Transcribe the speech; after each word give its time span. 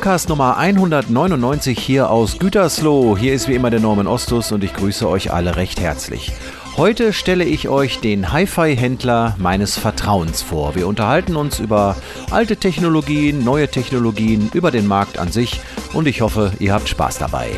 Normcast 0.00 0.30
Nummer 0.30 0.56
199 0.56 1.78
hier 1.78 2.08
aus 2.08 2.38
Gütersloh. 2.38 3.18
Hier 3.18 3.34
ist 3.34 3.48
wie 3.48 3.54
immer 3.54 3.68
der 3.68 3.80
Norman 3.80 4.06
Ostus 4.06 4.50
und 4.50 4.64
ich 4.64 4.72
grüße 4.72 5.06
euch 5.06 5.30
alle 5.30 5.56
recht 5.56 5.78
herzlich. 5.78 6.32
Heute 6.78 7.12
stelle 7.12 7.44
ich 7.44 7.68
euch 7.68 8.00
den 8.00 8.32
Hi-Fi-Händler 8.32 9.36
meines 9.36 9.76
Vertrauens 9.76 10.40
vor. 10.40 10.74
Wir 10.74 10.88
unterhalten 10.88 11.36
uns 11.36 11.60
über 11.60 11.96
alte 12.30 12.56
Technologien, 12.56 13.44
neue 13.44 13.68
Technologien, 13.68 14.48
über 14.54 14.70
den 14.70 14.86
Markt 14.86 15.18
an 15.18 15.30
sich 15.30 15.60
und 15.92 16.08
ich 16.08 16.22
hoffe, 16.22 16.52
ihr 16.60 16.72
habt 16.72 16.88
Spaß 16.88 17.18
dabei. 17.18 17.50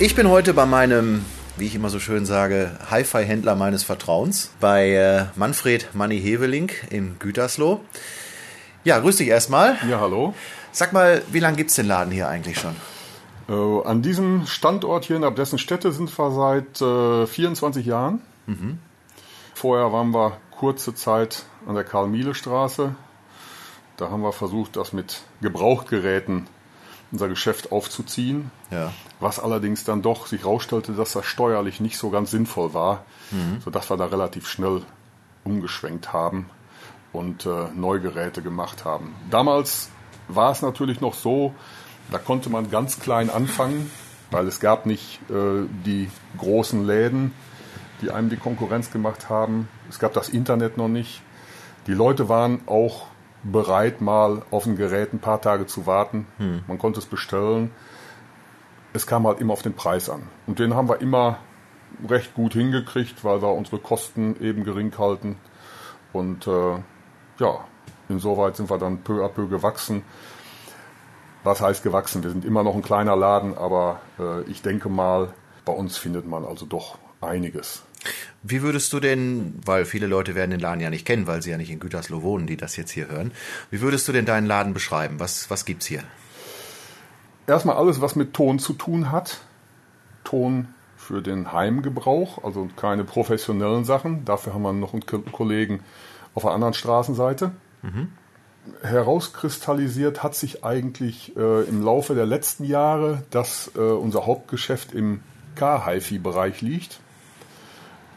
Ich 0.00 0.16
bin 0.16 0.28
heute 0.28 0.54
bei 0.54 0.66
meinem 0.66 1.24
wie 1.58 1.66
ich 1.66 1.74
immer 1.74 1.90
so 1.90 1.98
schön 1.98 2.26
sage, 2.26 2.70
Hi-Fi-Händler 2.90 3.54
meines 3.54 3.82
Vertrauens 3.82 4.50
bei 4.60 4.92
äh, 4.92 5.24
Manfred 5.36 5.94
Manni 5.94 6.20
Heveling 6.20 6.70
in 6.90 7.18
Gütersloh. 7.18 7.80
Ja, 8.84 8.98
grüß 8.98 9.16
dich 9.16 9.28
erstmal. 9.28 9.76
Ja, 9.88 10.00
hallo. 10.00 10.34
Sag 10.72 10.92
mal, 10.92 11.22
wie 11.30 11.40
lange 11.40 11.56
gibt 11.56 11.70
es 11.70 11.76
den 11.76 11.86
Laden 11.86 12.12
hier 12.12 12.28
eigentlich 12.28 12.58
schon? 12.58 12.76
Äh, 13.48 13.86
an 13.86 14.02
diesem 14.02 14.46
Standort 14.46 15.04
hier 15.04 15.16
in 15.16 15.24
Abdessenstädte 15.24 15.92
sind 15.92 16.16
wir 16.16 16.30
seit 16.30 16.80
äh, 16.80 17.26
24 17.26 17.84
Jahren. 17.84 18.20
Mhm. 18.46 18.78
Vorher 19.54 19.92
waren 19.92 20.12
wir 20.14 20.38
kurze 20.50 20.94
Zeit 20.94 21.44
an 21.66 21.74
der 21.74 21.84
Karl-Miele-Straße. 21.84 22.94
Da 23.96 24.10
haben 24.10 24.22
wir 24.22 24.32
versucht, 24.32 24.76
das 24.76 24.92
mit 24.92 25.22
Gebrauchtgeräten 25.40 26.46
unser 27.10 27.28
Geschäft 27.28 27.72
aufzuziehen. 27.72 28.50
Ja. 28.70 28.92
Was 29.20 29.40
allerdings 29.40 29.84
dann 29.84 30.02
doch 30.02 30.26
sich 30.26 30.42
herausstellte, 30.42 30.92
dass 30.92 31.12
das 31.12 31.26
steuerlich 31.26 31.80
nicht 31.80 31.98
so 31.98 32.10
ganz 32.10 32.30
sinnvoll 32.30 32.72
war, 32.74 33.04
mhm. 33.30 33.60
sodass 33.64 33.90
wir 33.90 33.96
da 33.96 34.06
relativ 34.06 34.48
schnell 34.48 34.82
umgeschwenkt 35.44 36.12
haben 36.12 36.48
und 37.12 37.46
äh, 37.46 37.66
Neugeräte 37.74 38.42
gemacht 38.42 38.84
haben. 38.84 39.14
Damals 39.30 39.90
war 40.28 40.52
es 40.52 40.62
natürlich 40.62 41.00
noch 41.00 41.14
so, 41.14 41.54
da 42.10 42.18
konnte 42.18 42.50
man 42.50 42.70
ganz 42.70 43.00
klein 43.00 43.30
anfangen, 43.30 43.90
weil 44.30 44.46
es 44.46 44.60
gab 44.60 44.86
nicht 44.86 45.20
äh, 45.30 45.66
die 45.84 46.10
großen 46.36 46.86
Läden, 46.86 47.32
die 48.02 48.10
einem 48.10 48.30
die 48.30 48.36
Konkurrenz 48.36 48.90
gemacht 48.90 49.28
haben. 49.28 49.68
Es 49.88 49.98
gab 49.98 50.12
das 50.12 50.28
Internet 50.28 50.76
noch 50.76 50.88
nicht. 50.88 51.22
Die 51.86 51.94
Leute 51.94 52.28
waren 52.28 52.60
auch 52.66 53.06
bereit, 53.42 54.00
mal 54.00 54.42
auf 54.50 54.66
ein 54.66 54.76
Gerät 54.76 55.12
ein 55.12 55.18
paar 55.18 55.40
Tage 55.40 55.66
zu 55.66 55.86
warten. 55.86 56.26
Hm. 56.38 56.62
Man 56.66 56.78
konnte 56.78 57.00
es 57.00 57.06
bestellen. 57.06 57.70
Es 58.92 59.06
kam 59.06 59.26
halt 59.26 59.40
immer 59.40 59.52
auf 59.52 59.62
den 59.62 59.74
Preis 59.74 60.08
an. 60.08 60.22
Und 60.46 60.58
den 60.58 60.74
haben 60.74 60.88
wir 60.88 61.00
immer 61.00 61.38
recht 62.08 62.34
gut 62.34 62.52
hingekriegt, 62.54 63.24
weil 63.24 63.42
wir 63.42 63.52
unsere 63.52 63.78
Kosten 63.78 64.36
eben 64.40 64.64
gering 64.64 64.96
halten. 64.98 65.36
Und 66.12 66.46
äh, 66.46 66.76
ja, 67.38 67.64
insoweit 68.08 68.56
sind 68.56 68.70
wir 68.70 68.78
dann 68.78 68.98
peu 68.98 69.24
à 69.24 69.28
peu 69.28 69.46
gewachsen. 69.46 70.02
Was 71.44 71.60
heißt 71.60 71.82
gewachsen? 71.82 72.22
Wir 72.22 72.30
sind 72.30 72.44
immer 72.44 72.62
noch 72.62 72.74
ein 72.74 72.82
kleiner 72.82 73.16
Laden, 73.16 73.56
aber 73.56 74.00
äh, 74.18 74.42
ich 74.50 74.62
denke 74.62 74.88
mal, 74.88 75.32
bei 75.64 75.72
uns 75.72 75.96
findet 75.96 76.26
man 76.26 76.44
also 76.44 76.66
doch 76.66 76.98
einiges. 77.20 77.82
Wie 78.42 78.62
würdest 78.62 78.92
du 78.92 79.00
denn, 79.00 79.60
weil 79.64 79.84
viele 79.84 80.06
Leute 80.06 80.34
werden 80.34 80.50
den 80.50 80.60
Laden 80.60 80.80
ja 80.80 80.90
nicht 80.90 81.06
kennen, 81.06 81.26
weil 81.26 81.42
sie 81.42 81.50
ja 81.50 81.56
nicht 81.56 81.70
in 81.70 81.80
Gütersloh 81.80 82.22
wohnen, 82.22 82.46
die 82.46 82.56
das 82.56 82.76
jetzt 82.76 82.90
hier 82.90 83.08
hören, 83.08 83.32
wie 83.70 83.80
würdest 83.80 84.06
du 84.08 84.12
denn 84.12 84.24
deinen 84.24 84.46
Laden 84.46 84.74
beschreiben? 84.74 85.18
Was, 85.18 85.50
was 85.50 85.64
gibt's 85.64 85.86
hier? 85.86 86.04
Erstmal 87.48 87.76
alles, 87.76 88.02
was 88.02 88.14
mit 88.14 88.34
Ton 88.34 88.58
zu 88.58 88.74
tun 88.74 89.10
hat. 89.10 89.40
Ton 90.22 90.68
für 90.96 91.22
den 91.22 91.52
Heimgebrauch, 91.52 92.44
also 92.44 92.68
keine 92.76 93.04
professionellen 93.04 93.86
Sachen. 93.86 94.26
Dafür 94.26 94.52
haben 94.52 94.62
wir 94.62 94.74
noch 94.74 94.92
einen 94.92 95.02
Kollegen 95.32 95.80
auf 96.34 96.42
der 96.42 96.52
anderen 96.52 96.74
Straßenseite. 96.74 97.52
Mhm. 97.80 98.12
Herauskristallisiert 98.82 100.22
hat 100.22 100.34
sich 100.34 100.62
eigentlich 100.62 101.34
äh, 101.38 101.62
im 101.62 101.82
Laufe 101.82 102.14
der 102.14 102.26
letzten 102.26 102.64
Jahre, 102.64 103.22
dass 103.30 103.70
äh, 103.74 103.80
unser 103.80 104.26
Hauptgeschäft 104.26 104.92
im 104.92 105.20
Car-HiFi-Bereich 105.54 106.60
liegt. 106.60 107.00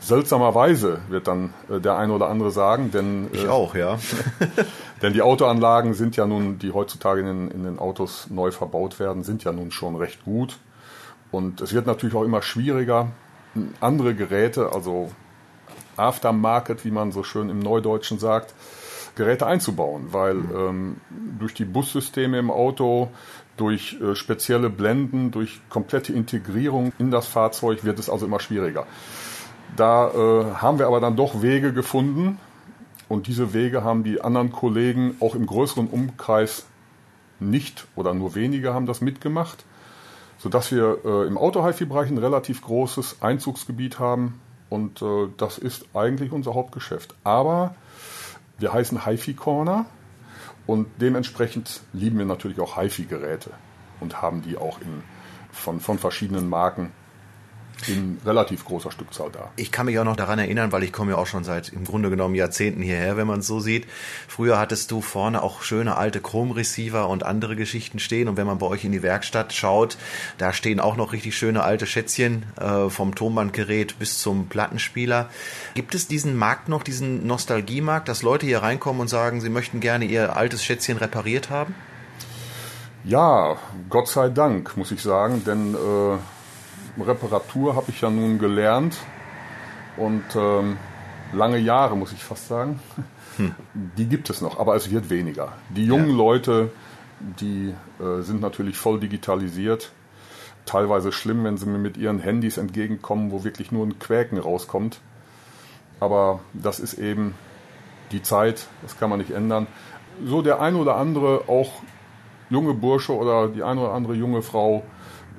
Seltsamerweise 0.01 0.99
wird 1.09 1.27
dann 1.27 1.53
äh, 1.69 1.79
der 1.79 1.97
eine 1.97 2.13
oder 2.13 2.27
andere 2.27 2.49
sagen, 2.49 2.91
denn 2.91 3.29
ich 3.33 3.45
äh, 3.45 3.47
auch, 3.47 3.75
ja. 3.75 3.99
denn 5.01 5.13
die 5.13 5.21
Autoanlagen 5.21 5.93
sind 5.93 6.15
ja 6.15 6.25
nun, 6.25 6.57
die 6.57 6.71
heutzutage 6.71 7.21
in 7.21 7.27
den, 7.27 7.51
in 7.51 7.63
den 7.63 7.79
Autos 7.79 8.27
neu 8.29 8.51
verbaut 8.51 8.99
werden, 8.99 9.23
sind 9.23 9.43
ja 9.43 9.51
nun 9.51 9.71
schon 9.71 9.95
recht 9.95 10.25
gut. 10.25 10.57
Und 11.29 11.61
es 11.61 11.73
wird 11.73 11.85
natürlich 11.85 12.15
auch 12.15 12.23
immer 12.23 12.41
schwieriger, 12.41 13.09
andere 13.79 14.15
Geräte, 14.15 14.73
also 14.73 15.11
Aftermarket, 15.97 16.83
wie 16.83 16.91
man 16.91 17.11
so 17.11 17.23
schön 17.23 17.49
im 17.49 17.59
Neudeutschen 17.59 18.17
sagt, 18.17 18.55
Geräte 19.15 19.45
einzubauen, 19.45 20.07
weil 20.11 20.33
mhm. 20.33 20.55
ähm, 20.55 20.95
durch 21.39 21.53
die 21.53 21.65
Bussysteme 21.65 22.39
im 22.39 22.49
Auto, 22.49 23.11
durch 23.57 23.99
äh, 24.01 24.15
spezielle 24.15 24.69
Blenden, 24.69 25.29
durch 25.29 25.61
komplette 25.69 26.11
Integrierung 26.13 26.91
in 26.97 27.11
das 27.11 27.27
Fahrzeug 27.27 27.83
wird 27.83 27.99
es 27.99 28.09
also 28.09 28.25
immer 28.25 28.39
schwieriger. 28.39 28.87
Da 29.75 30.09
äh, 30.09 30.55
haben 30.55 30.79
wir 30.79 30.87
aber 30.87 30.99
dann 30.99 31.15
doch 31.15 31.41
Wege 31.41 31.73
gefunden. 31.73 32.39
Und 33.07 33.27
diese 33.27 33.53
Wege 33.53 33.83
haben 33.83 34.03
die 34.03 34.21
anderen 34.21 34.51
Kollegen 34.51 35.15
auch 35.19 35.35
im 35.35 35.45
größeren 35.45 35.87
Umkreis 35.87 36.65
nicht 37.41 37.87
oder 37.95 38.13
nur 38.13 38.35
wenige 38.35 38.73
haben 38.73 38.85
das 38.85 39.01
mitgemacht, 39.01 39.65
sodass 40.37 40.71
wir 40.71 40.99
äh, 41.03 41.27
im 41.27 41.37
Auto-HiFi-Bereich 41.37 42.09
ein 42.09 42.17
relativ 42.17 42.61
großes 42.61 43.21
Einzugsgebiet 43.21 43.99
haben. 43.99 44.39
Und 44.69 45.01
äh, 45.01 45.27
das 45.37 45.57
ist 45.57 45.85
eigentlich 45.93 46.31
unser 46.31 46.53
Hauptgeschäft. 46.53 47.15
Aber 47.23 47.75
wir 48.59 48.71
heißen 48.71 49.05
HiFi 49.05 49.33
Corner 49.33 49.85
und 50.65 50.87
dementsprechend 51.01 51.81
lieben 51.91 52.17
wir 52.17 52.25
natürlich 52.25 52.59
auch 52.59 52.77
HiFi-Geräte 52.77 53.49
und 53.99 54.21
haben 54.21 54.41
die 54.41 54.57
auch 54.57 54.79
in, 54.79 55.03
von, 55.51 55.79
von 55.79 55.97
verschiedenen 55.97 56.47
Marken 56.47 56.91
in 57.87 58.19
relativ 58.25 58.65
großer 58.65 58.91
Stückzahl 58.91 59.29
da. 59.31 59.51
Ich 59.55 59.71
kann 59.71 59.85
mich 59.85 59.97
auch 59.99 60.03
noch 60.03 60.15
daran 60.15 60.39
erinnern, 60.39 60.71
weil 60.71 60.83
ich 60.83 60.93
komme 60.93 61.11
ja 61.11 61.17
auch 61.17 61.27
schon 61.27 61.43
seit 61.43 61.69
im 61.69 61.85
Grunde 61.85 62.09
genommen 62.09 62.35
Jahrzehnten 62.35 62.81
hierher, 62.81 63.17
wenn 63.17 63.27
man 63.27 63.39
es 63.39 63.47
so 63.47 63.59
sieht. 63.59 63.87
Früher 64.27 64.59
hattest 64.59 64.91
du 64.91 65.01
vorne 65.01 65.41
auch 65.41 65.61
schöne 65.61 65.97
alte 65.97 66.21
Chrome-Receiver 66.21 67.07
und 67.07 67.23
andere 67.23 67.55
Geschichten 67.55 67.99
stehen. 67.99 68.27
Und 68.27 68.37
wenn 68.37 68.47
man 68.47 68.59
bei 68.59 68.67
euch 68.67 68.85
in 68.85 68.91
die 68.91 69.03
Werkstatt 69.03 69.53
schaut, 69.53 69.97
da 70.37 70.53
stehen 70.53 70.79
auch 70.79 70.95
noch 70.95 71.13
richtig 71.13 71.37
schöne 71.37 71.63
alte 71.63 71.85
Schätzchen 71.85 72.43
äh, 72.59 72.89
vom 72.89 73.15
Tonbandgerät 73.15 73.97
bis 73.99 74.19
zum 74.19 74.47
Plattenspieler. 74.47 75.29
Gibt 75.73 75.95
es 75.95 76.07
diesen 76.07 76.37
Markt 76.37 76.69
noch, 76.69 76.83
diesen 76.83 77.25
Nostalgiemarkt, 77.25 78.07
dass 78.07 78.21
Leute 78.21 78.45
hier 78.45 78.61
reinkommen 78.61 79.01
und 79.01 79.07
sagen, 79.07 79.41
sie 79.41 79.49
möchten 79.49 79.79
gerne 79.79 80.05
ihr 80.05 80.35
altes 80.35 80.63
Schätzchen 80.63 80.97
repariert 80.97 81.49
haben? 81.49 81.75
Ja, 83.03 83.57
Gott 83.89 84.07
sei 84.07 84.29
Dank, 84.29 84.77
muss 84.77 84.91
ich 84.91 85.01
sagen, 85.01 85.43
denn 85.43 85.73
äh 85.73 86.17
Reparatur 86.99 87.75
habe 87.75 87.89
ich 87.89 88.01
ja 88.01 88.09
nun 88.09 88.39
gelernt 88.39 88.97
und 89.97 90.23
ähm, 90.35 90.77
lange 91.33 91.57
Jahre, 91.57 91.95
muss 91.95 92.11
ich 92.11 92.23
fast 92.23 92.47
sagen. 92.47 92.79
Hm. 93.37 93.55
Die 93.73 94.07
gibt 94.07 94.29
es 94.29 94.41
noch, 94.41 94.59
aber 94.59 94.75
es 94.75 94.91
wird 94.91 95.09
weniger. 95.09 95.53
Die 95.69 95.85
jungen 95.85 96.09
ja. 96.09 96.15
Leute, 96.15 96.71
die 97.39 97.73
äh, 97.99 98.21
sind 98.21 98.41
natürlich 98.41 98.77
voll 98.77 98.99
digitalisiert. 98.99 99.91
Teilweise 100.65 101.11
schlimm, 101.11 101.43
wenn 101.43 101.57
sie 101.57 101.65
mir 101.65 101.77
mit 101.77 101.97
ihren 101.97 102.19
Handys 102.19 102.57
entgegenkommen, 102.57 103.31
wo 103.31 103.43
wirklich 103.43 103.71
nur 103.71 103.85
ein 103.85 103.99
Quäken 103.99 104.37
rauskommt. 104.37 104.99
Aber 105.99 106.41
das 106.53 106.79
ist 106.79 106.95
eben 106.95 107.35
die 108.11 108.21
Zeit, 108.21 108.67
das 108.81 108.97
kann 108.97 109.09
man 109.09 109.19
nicht 109.19 109.31
ändern. 109.31 109.67
So 110.23 110.41
der 110.41 110.59
ein 110.59 110.75
oder 110.75 110.97
andere, 110.97 111.45
auch 111.47 111.81
junge 112.49 112.73
Bursche 112.73 113.15
oder 113.15 113.47
die 113.47 113.63
eine 113.63 113.81
oder 113.81 113.93
andere 113.93 114.13
junge 114.13 114.41
Frau, 114.41 114.83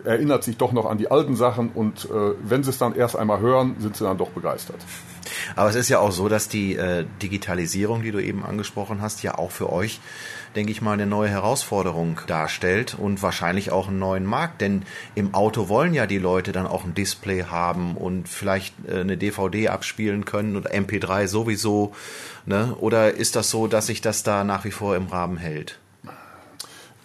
erinnert 0.05 0.45
sich 0.45 0.57
doch 0.57 0.73
noch 0.73 0.87
an 0.87 0.99
die 0.99 1.11
alten 1.11 1.37
Sachen 1.37 1.71
und 1.71 2.07
äh, 2.07 2.35
wenn 2.43 2.63
sie 2.63 2.71
es 2.71 2.79
dann 2.79 2.95
erst 2.95 3.17
einmal 3.17 3.41
hören, 3.41 3.77
sind 3.79 3.97
sie 3.97 4.05
dann 4.05 4.19
doch 4.19 4.31
begeistert. 4.31 4.79
Aber 5.57 5.71
es 5.71 5.77
ist 5.77 5.89
ja 5.89 5.99
auch 5.99 6.13
so, 6.13 6.29
dass 6.29 6.49
die 6.49 6.77
äh, 6.77 7.05
Digitalisierung, 7.23 8.03
die 8.03 8.13
du 8.13 8.23
eben 8.23 8.45
angesprochen 8.45 9.01
hast, 9.01 9.23
ja 9.23 9.39
auch 9.39 9.51
für 9.51 9.73
euch, 9.73 10.01
denke 10.57 10.73
ich 10.73 10.83
mal, 10.83 10.93
eine 10.93 11.07
neue 11.07 11.29
Herausforderung 11.29 12.21
darstellt 12.27 12.97
und 12.99 13.23
wahrscheinlich 13.23 13.71
auch 13.71 13.89
einen 13.89 13.99
neuen 13.99 14.27
Markt. 14.27 14.61
Denn 14.61 14.83
im 15.15 15.35
Auto 15.35 15.69
wollen 15.69 15.95
ja 15.95 16.07
die 16.07 16.19
Leute 16.19 16.53
dann 16.53 16.67
auch 16.67 16.85
ein 16.85 16.95
Display 16.95 17.45
haben 17.45 17.97
und 17.97 18.29
vielleicht 18.29 18.75
äh, 18.87 19.01
eine 19.01 19.17
DVD 19.17 19.69
abspielen 19.69 20.25
können 20.25 20.57
oder 20.57 20.71
MP3 20.73 21.27
sowieso. 21.27 21.93
Ne? 22.47 22.77
Oder 22.79 23.15
ist 23.15 23.37
das 23.37 23.51
so, 23.51 23.67
dass 23.67 23.87
sich 23.87 24.01
das 24.01 24.23
da 24.23 24.45
nach 24.45 24.65
wie 24.65 24.71
vor 24.71 24.97
im 24.97 25.07
Rahmen 25.07 25.37
hält? 25.37 25.79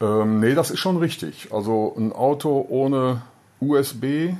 Ähm, 0.01 0.39
nee, 0.39 0.53
das 0.53 0.71
ist 0.71 0.79
schon 0.79 0.97
richtig. 0.97 1.49
Also 1.51 1.95
ein 1.97 2.13
Auto 2.13 2.65
ohne 2.69 3.21
USB 3.59 4.33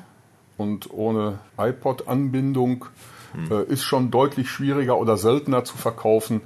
und 0.58 0.92
ohne 0.92 1.40
iPod-Anbindung 1.58 2.86
hm. 3.34 3.52
äh, 3.52 3.64
ist 3.64 3.84
schon 3.84 4.12
deutlich 4.12 4.50
schwieriger 4.50 4.98
oder 4.98 5.18
seltener 5.18 5.64
zu 5.64 5.78
verkaufen 5.78 6.42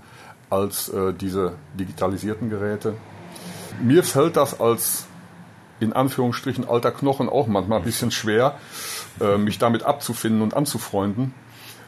als 0.49 0.89
äh, 0.89 1.13
diese 1.13 1.53
digitalisierten 1.73 2.49
Geräte. 2.49 2.95
Mir 3.81 4.03
fällt 4.03 4.37
das 4.37 4.59
als 4.59 5.07
in 5.79 5.93
Anführungsstrichen 5.93 6.67
alter 6.67 6.91
Knochen 6.91 7.27
auch 7.27 7.47
manchmal 7.47 7.79
ein 7.79 7.85
bisschen 7.85 8.11
schwer, 8.11 8.57
äh, 9.19 9.37
mich 9.37 9.57
damit 9.57 9.83
abzufinden 9.83 10.41
und 10.41 10.53
anzufreunden. 10.53 11.33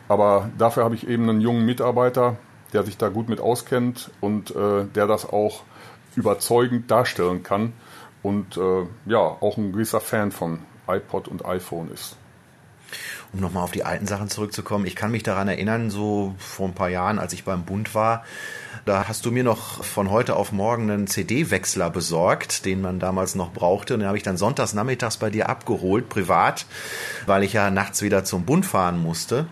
Aber 0.08 0.50
dafür 0.58 0.84
habe 0.84 0.96
ich 0.96 1.08
eben 1.08 1.30
einen 1.30 1.42
jungen 1.42 1.66
Mitarbeiter, 1.66 2.38
der 2.74 2.84
sich 2.84 2.98
da 2.98 3.10
gut 3.10 3.30
mit 3.30 3.40
auskennt 3.40 4.10
und 4.20 4.56
äh, 4.56 4.86
der 4.86 5.08
das 5.08 5.30
auch 5.30 5.62
überzeugend 6.16 6.90
darstellen 6.90 7.44
kann 7.44 7.74
und 8.22 8.58
äh, 8.58 8.86
ja, 9.06 9.20
auch 9.20 9.58
ein 9.58 9.74
gewisser 9.74 10.02
Fan 10.02 10.32
von 10.32 10.60
iPod 10.88 11.28
und 11.28 11.46
iPhone 11.46 11.92
ist 11.92 12.18
um 13.34 13.40
nochmal 13.40 13.64
auf 13.64 13.72
die 13.72 13.84
alten 13.84 14.06
Sachen 14.06 14.30
zurückzukommen, 14.30 14.86
ich 14.86 14.96
kann 14.96 15.12
mich 15.12 15.24
daran 15.24 15.48
erinnern, 15.48 15.90
so 15.90 16.36
vor 16.38 16.68
ein 16.68 16.76
paar 16.76 16.90
Jahren, 16.90 17.18
als 17.18 17.34
ich 17.34 17.44
beim 17.44 17.64
Bund 17.64 17.96
war, 17.96 18.24
da 18.86 19.08
hast 19.08 19.26
du 19.26 19.32
mir 19.32 19.44
noch 19.44 19.84
von 19.84 20.12
heute 20.12 20.36
auf 20.36 20.52
morgen 20.52 20.92
einen 20.92 21.08
CD-Wechsler 21.08 21.90
besorgt, 21.90 22.66
den 22.66 22.82
man 22.82 23.00
damals 23.00 23.34
noch 23.34 23.54
brauchte. 23.54 23.94
Und 23.94 24.02
den 24.02 24.08
habe 24.08 24.18
ich 24.18 24.24
dann 24.24 24.36
sonntags 24.36 24.74
nachmittags 24.74 25.18
bei 25.18 25.30
dir 25.30 25.48
abgeholt, 25.48 26.10
privat, 26.10 26.66
weil 27.26 27.44
ich 27.44 27.54
ja 27.54 27.72
nachts 27.72 28.02
wieder 28.02 28.26
zum 28.26 28.44
Bund 28.44 28.66
fahren 28.66 29.02
musste. 29.02 29.48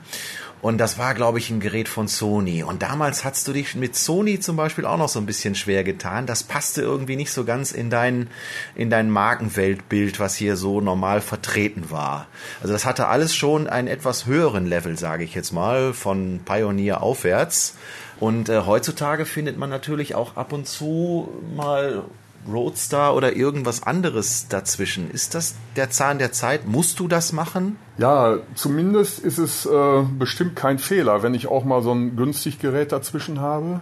Und 0.61 0.77
das 0.77 0.97
war, 0.97 1.15
glaube 1.15 1.39
ich, 1.39 1.49
ein 1.49 1.59
Gerät 1.59 1.89
von 1.89 2.07
Sony. 2.07 2.63
Und 2.63 2.83
damals 2.83 3.23
hast 3.23 3.47
du 3.47 3.53
dich 3.53 3.75
mit 3.75 3.95
Sony 3.95 4.39
zum 4.39 4.55
Beispiel 4.55 4.85
auch 4.85 4.97
noch 4.97 5.09
so 5.09 5.19
ein 5.19 5.25
bisschen 5.25 5.55
schwer 5.55 5.83
getan. 5.83 6.27
Das 6.27 6.43
passte 6.43 6.81
irgendwie 6.81 7.15
nicht 7.15 7.31
so 7.31 7.45
ganz 7.45 7.71
in 7.71 7.89
dein, 7.89 8.27
in 8.75 8.89
dein 8.89 9.09
Markenweltbild, 9.09 10.19
was 10.19 10.35
hier 10.35 10.55
so 10.55 10.79
normal 10.79 11.21
vertreten 11.21 11.89
war. 11.89 12.27
Also 12.61 12.73
das 12.73 12.85
hatte 12.85 13.07
alles 13.07 13.35
schon 13.35 13.67
einen 13.67 13.87
etwas 13.87 14.27
höheren 14.27 14.67
Level, 14.67 14.97
sage 14.97 15.23
ich 15.23 15.33
jetzt 15.33 15.51
mal, 15.51 15.93
von 15.93 16.41
Pioneer 16.45 17.01
aufwärts. 17.01 17.75
Und 18.19 18.49
äh, 18.49 18.61
heutzutage 18.67 19.25
findet 19.25 19.57
man 19.57 19.71
natürlich 19.71 20.13
auch 20.13 20.35
ab 20.35 20.53
und 20.53 20.67
zu 20.67 21.29
mal 21.55 22.03
Roadstar 22.47 23.15
oder 23.15 23.35
irgendwas 23.35 23.83
anderes 23.83 24.47
dazwischen. 24.47 25.11
Ist 25.11 25.35
das 25.35 25.55
der 25.75 25.89
Zahn 25.89 26.17
der 26.17 26.31
Zeit? 26.31 26.67
Musst 26.67 26.99
du 26.99 27.07
das 27.07 27.33
machen? 27.33 27.77
Ja, 27.97 28.37
zumindest 28.55 29.19
ist 29.19 29.37
es 29.37 29.65
äh, 29.65 30.03
bestimmt 30.17 30.55
kein 30.55 30.79
Fehler, 30.79 31.23
wenn 31.23 31.33
ich 31.33 31.47
auch 31.47 31.63
mal 31.63 31.81
so 31.81 31.91
ein 31.91 32.15
günstig 32.15 32.59
Gerät 32.59 32.91
dazwischen 32.91 33.39
habe. 33.39 33.81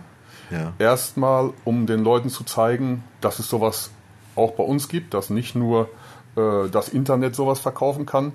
Ja. 0.52 0.74
Erstmal, 0.80 1.54
um 1.64 1.86
den 1.86 2.04
Leuten 2.04 2.30
zu 2.30 2.44
zeigen, 2.44 3.04
dass 3.22 3.40
es 3.40 3.50
sowas 3.50 3.92
auch 4.36 4.52
bei 4.52 4.64
uns 4.64 4.88
gibt, 4.88 5.14
dass 5.14 5.30
nicht 5.30 5.56
nur 5.56 5.90
äh, 6.36 6.70
das 6.70 6.90
Internet 6.90 7.36
sowas 7.36 7.60
verkaufen 7.60 8.06
kann. 8.06 8.34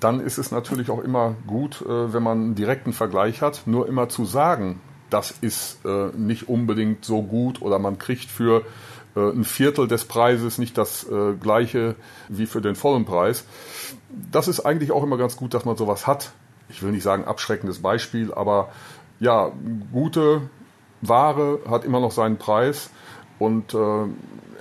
Dann 0.00 0.20
ist 0.20 0.38
es 0.38 0.50
natürlich 0.50 0.90
auch 0.90 1.02
immer 1.02 1.36
gut, 1.46 1.82
äh, 1.82 2.12
wenn 2.12 2.22
man 2.22 2.38
einen 2.38 2.54
direkten 2.54 2.92
Vergleich 2.92 3.42
hat. 3.42 3.62
Nur 3.66 3.86
immer 3.88 4.08
zu 4.08 4.24
sagen, 4.24 4.80
das 5.10 5.30
ist 5.30 5.84
äh, 5.84 6.08
nicht 6.16 6.48
unbedingt 6.48 7.04
so 7.04 7.22
gut 7.22 7.60
oder 7.60 7.78
man 7.78 7.98
kriegt 7.98 8.30
für 8.30 8.64
ein 9.20 9.44
Viertel 9.44 9.88
des 9.88 10.04
Preises, 10.04 10.58
nicht 10.58 10.78
das 10.78 11.04
äh, 11.08 11.34
gleiche 11.34 11.94
wie 12.28 12.46
für 12.46 12.60
den 12.60 12.76
vollen 12.76 13.04
Preis. 13.04 13.44
Das 14.30 14.48
ist 14.48 14.60
eigentlich 14.60 14.92
auch 14.92 15.02
immer 15.02 15.18
ganz 15.18 15.36
gut, 15.36 15.54
dass 15.54 15.64
man 15.64 15.76
sowas 15.76 16.06
hat. 16.06 16.32
Ich 16.68 16.82
will 16.82 16.92
nicht 16.92 17.02
sagen 17.02 17.24
abschreckendes 17.24 17.82
Beispiel, 17.82 18.32
aber 18.32 18.70
ja, 19.20 19.52
gute 19.92 20.42
Ware 21.02 21.60
hat 21.68 21.84
immer 21.84 22.00
noch 22.00 22.12
seinen 22.12 22.38
Preis 22.38 22.90
und 23.38 23.74
äh, 23.74 24.06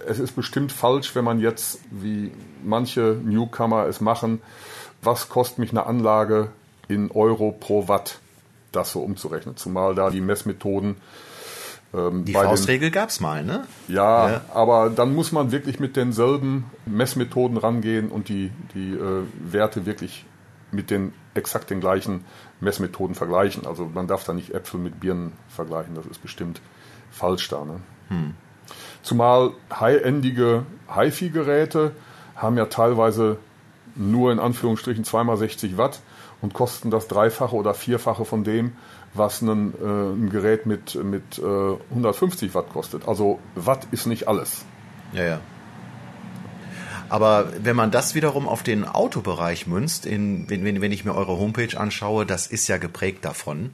es 0.08 0.20
ist 0.20 0.36
bestimmt 0.36 0.72
falsch, 0.72 1.16
wenn 1.16 1.24
man 1.24 1.40
jetzt, 1.40 1.80
wie 1.92 2.32
manche 2.64 3.20
Newcomer 3.24 3.86
es 3.86 4.02
machen, 4.02 4.42
was 5.02 5.30
kostet 5.30 5.60
mich 5.60 5.72
eine 5.72 5.86
Anlage 5.86 6.50
in 6.88 7.12
Euro 7.12 7.52
pro 7.58 7.88
Watt, 7.88 8.20
das 8.72 8.92
so 8.92 9.02
umzurechnen. 9.02 9.56
Zumal 9.56 9.96
da 9.96 10.10
die 10.10 10.22
Messmethoden 10.22 10.98
ähm, 11.94 12.26
die 12.26 12.34
Faustregel 12.34 12.92
gab 12.92 13.10
es 13.10 13.20
mal, 13.20 13.44
ne? 13.44 13.68
Ja, 13.88 14.30
ja, 14.30 14.42
aber 14.54 14.90
dann 14.90 15.14
muss 15.14 15.32
man 15.32 15.52
wirklich 15.52 15.80
mit 15.80 15.96
denselben 15.96 16.66
Messmethoden 16.86 17.58
rangehen 17.58 18.10
und 18.10 18.30
die, 18.30 18.52
die 18.74 18.94
äh, 18.94 19.24
Werte 19.40 19.86
wirklich 19.86 20.26
mit 20.72 20.90
den 20.90 21.14
exakt 21.34 21.70
den 21.70 21.82
gleichen 21.82 22.24
Messmethoden 22.62 23.16
vergleichen. 23.16 23.66
Also 23.68 23.90
man 23.94 24.08
darf 24.08 24.24
da 24.24 24.34
nicht 24.34 24.54
Äpfel 24.54 24.80
mit 24.80 25.00
Birnen 25.00 25.34
vergleichen, 25.50 25.96
das 25.96 26.06
ist 26.06 26.22
bestimmt 26.22 26.62
falsch 27.12 27.50
da. 27.50 27.66
Ne? 27.66 27.82
Hm. 28.08 28.34
Zumal 29.02 29.52
high-endige 29.72 30.66
HiFi-Geräte 30.94 31.92
haben 32.36 32.58
ja 32.58 32.66
teilweise 32.66 33.38
nur 33.96 34.32
in 34.32 34.40
Anführungsstrichen 34.40 35.04
zweimal 35.04 35.38
60 35.38 35.78
Watt 35.78 36.02
und 36.42 36.54
kosten 36.54 36.92
das 36.92 37.08
Dreifache 37.08 37.56
oder 37.56 37.74
Vierfache 37.74 38.26
von 38.26 38.44
dem, 38.44 38.74
was 39.14 39.42
ein, 39.42 39.74
äh, 39.82 39.86
ein 39.86 40.30
Gerät 40.30 40.66
mit, 40.66 40.96
mit 41.04 41.38
äh, 41.38 41.76
150 41.92 42.54
Watt 42.56 42.70
kostet. 42.70 43.08
Also 43.08 43.40
Watt 43.56 43.88
ist 43.92 44.06
nicht 44.06 44.28
alles. 44.28 44.66
Ja, 45.14 45.24
ja. 45.24 45.40
Aber 47.12 47.52
wenn 47.62 47.76
man 47.76 47.92
das 47.92 48.16
wiederum 48.16 48.48
auf 48.48 48.64
den 48.64 48.86
Autobereich 48.86 49.68
münzt, 49.68 50.06
in, 50.06 50.50
wenn, 50.50 50.80
wenn 50.80 50.94
ich 50.94 51.04
mir 51.04 51.14
eure 51.14 51.38
Homepage 51.38 51.78
anschaue, 51.78 52.26
das 52.26 52.48
ist 52.48 52.70
ja 52.70 52.78
geprägt 52.78 53.26
davon. 53.26 53.72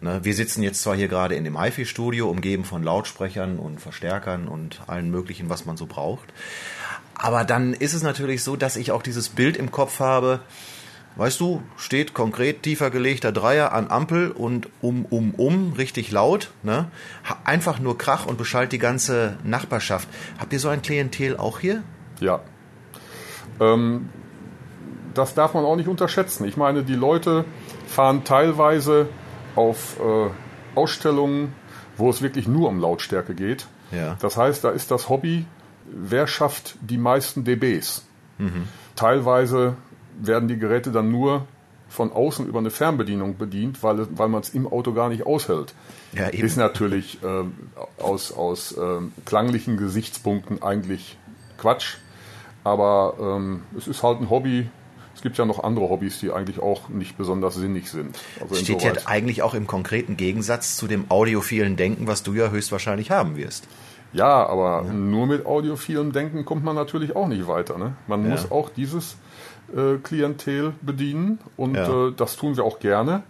Ne? 0.00 0.20
Wir 0.22 0.34
sitzen 0.34 0.62
jetzt 0.62 0.82
zwar 0.82 0.94
hier 0.94 1.08
gerade 1.08 1.34
in 1.34 1.42
dem 1.42 1.60
HiFi-Studio, 1.60 2.30
umgeben 2.30 2.64
von 2.64 2.84
Lautsprechern 2.84 3.58
und 3.58 3.80
Verstärkern 3.80 4.46
und 4.46 4.82
allen 4.86 5.10
möglichen, 5.10 5.48
was 5.48 5.66
man 5.66 5.76
so 5.76 5.86
braucht. 5.86 6.32
Aber 7.18 7.44
dann 7.44 7.72
ist 7.72 7.94
es 7.94 8.02
natürlich 8.02 8.42
so, 8.44 8.56
dass 8.56 8.76
ich 8.76 8.92
auch 8.92 9.02
dieses 9.02 9.30
Bild 9.30 9.56
im 9.56 9.70
Kopf 9.70 10.00
habe, 10.00 10.40
Weißt 11.16 11.40
du, 11.40 11.62
steht 11.78 12.12
konkret 12.12 12.62
tiefer 12.62 12.90
gelegter 12.90 13.32
Dreier 13.32 13.72
an 13.72 13.88
Ampel 13.88 14.30
und 14.30 14.68
um, 14.82 15.06
um, 15.06 15.34
um, 15.34 15.72
richtig 15.72 16.12
laut. 16.12 16.50
Ne? 16.62 16.90
Einfach 17.42 17.78
nur 17.78 17.96
Krach 17.96 18.26
und 18.26 18.36
beschallt 18.36 18.70
die 18.72 18.78
ganze 18.78 19.38
Nachbarschaft. 19.42 20.08
Habt 20.38 20.52
ihr 20.52 20.60
so 20.60 20.68
ein 20.68 20.82
Klientel 20.82 21.38
auch 21.38 21.58
hier? 21.58 21.82
Ja. 22.20 22.40
Ähm, 23.60 24.10
das 25.14 25.32
darf 25.32 25.54
man 25.54 25.64
auch 25.64 25.76
nicht 25.76 25.88
unterschätzen. 25.88 26.46
Ich 26.46 26.58
meine, 26.58 26.82
die 26.82 26.94
Leute 26.94 27.46
fahren 27.86 28.24
teilweise 28.24 29.08
auf 29.54 29.98
äh, 29.98 30.28
Ausstellungen, 30.74 31.54
wo 31.96 32.10
es 32.10 32.20
wirklich 32.20 32.46
nur 32.46 32.68
um 32.68 32.78
Lautstärke 32.78 33.34
geht. 33.34 33.68
Ja. 33.90 34.18
Das 34.20 34.36
heißt, 34.36 34.64
da 34.64 34.68
ist 34.68 34.90
das 34.90 35.08
Hobby, 35.08 35.46
wer 35.90 36.26
schafft 36.26 36.76
die 36.80 36.98
meisten 36.98 37.44
dBs. 37.44 38.04
Mhm. 38.38 38.68
Teilweise 38.94 39.76
werden 40.18 40.48
die 40.48 40.58
Geräte 40.58 40.90
dann 40.90 41.10
nur 41.10 41.46
von 41.88 42.12
außen 42.12 42.46
über 42.46 42.58
eine 42.58 42.70
Fernbedienung 42.70 43.36
bedient, 43.38 43.82
weil, 43.82 44.06
weil 44.16 44.28
man 44.28 44.42
es 44.42 44.50
im 44.50 44.66
Auto 44.66 44.92
gar 44.92 45.08
nicht 45.08 45.24
aushält. 45.24 45.74
Ja. 46.12 46.26
Ist 46.26 46.56
natürlich 46.56 47.22
äh, 47.22 47.44
aus, 48.02 48.32
aus 48.32 48.72
äh, 48.72 49.00
klanglichen 49.24 49.76
Gesichtspunkten 49.76 50.62
eigentlich 50.62 51.16
Quatsch. 51.58 51.96
Aber 52.64 53.14
ähm, 53.20 53.62
es 53.78 53.86
ist 53.86 54.02
halt 54.02 54.20
ein 54.20 54.28
Hobby. 54.28 54.68
Es 55.14 55.22
gibt 55.22 55.38
ja 55.38 55.46
noch 55.46 55.62
andere 55.62 55.88
Hobbys, 55.88 56.18
die 56.18 56.32
eigentlich 56.32 56.58
auch 56.58 56.88
nicht 56.88 57.16
besonders 57.16 57.54
sinnig 57.54 57.88
sind. 57.90 58.18
Also 58.40 58.56
Steht 58.56 58.82
ja 58.82 58.92
eigentlich 59.06 59.42
auch 59.42 59.54
im 59.54 59.66
konkreten 59.66 60.16
Gegensatz 60.16 60.76
zu 60.76 60.86
dem 60.86 61.10
audiophilen 61.10 61.76
Denken, 61.76 62.06
was 62.06 62.22
du 62.22 62.34
ja 62.34 62.50
höchstwahrscheinlich 62.50 63.10
haben 63.10 63.36
wirst. 63.36 63.66
Ja, 64.12 64.46
aber 64.46 64.84
ja. 64.86 64.92
nur 64.92 65.26
mit 65.26 65.46
audiophilem 65.46 66.12
Denken 66.12 66.44
kommt 66.44 66.64
man 66.64 66.74
natürlich 66.74 67.14
auch 67.16 67.28
nicht 67.28 67.46
weiter. 67.46 67.78
Ne? 67.78 67.94
Man 68.06 68.24
ja. 68.24 68.30
muss 68.30 68.50
auch 68.50 68.70
dieses 68.70 69.16
äh, 69.74 69.96
Klientel 69.96 70.72
bedienen 70.80 71.38
und 71.56 71.74
ja. 71.74 72.08
äh, 72.08 72.12
das 72.16 72.36
tun 72.36 72.56
wir 72.56 72.64
auch 72.64 72.78
gerne 72.78 73.22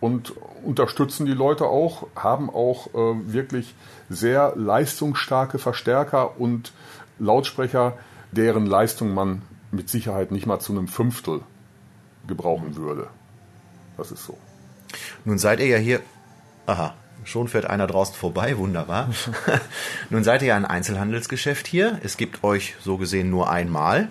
und 0.00 0.34
unterstützen 0.64 1.24
die 1.26 1.32
Leute 1.32 1.66
auch, 1.66 2.08
haben 2.16 2.50
auch 2.50 2.88
äh, 2.88 3.32
wirklich 3.32 3.74
sehr 4.10 4.54
leistungsstarke 4.56 5.58
Verstärker 5.58 6.38
und 6.38 6.72
Lautsprecher, 7.18 7.96
deren 8.32 8.66
Leistung 8.66 9.14
man 9.14 9.42
mit 9.70 9.88
Sicherheit 9.88 10.30
nicht 10.30 10.46
mal 10.46 10.58
zu 10.60 10.72
einem 10.72 10.88
Fünftel 10.88 11.40
gebrauchen 12.26 12.76
würde. 12.76 13.06
Das 13.96 14.10
ist 14.10 14.24
so. 14.24 14.36
Nun 15.24 15.38
seid 15.38 15.60
ihr 15.60 15.68
ja 15.68 15.78
hier. 15.78 16.00
Aha, 16.66 16.94
schon 17.24 17.48
fährt 17.48 17.66
einer 17.66 17.86
draußen 17.86 18.14
vorbei, 18.14 18.56
wunderbar. 18.58 19.10
Nun 20.10 20.24
seid 20.24 20.42
ihr 20.42 20.48
ja 20.48 20.56
ein 20.56 20.64
Einzelhandelsgeschäft 20.64 21.66
hier. 21.66 21.98
Es 22.02 22.16
gibt 22.16 22.44
euch 22.44 22.76
so 22.80 22.96
gesehen 22.96 23.30
nur 23.30 23.50
einmal. 23.50 24.08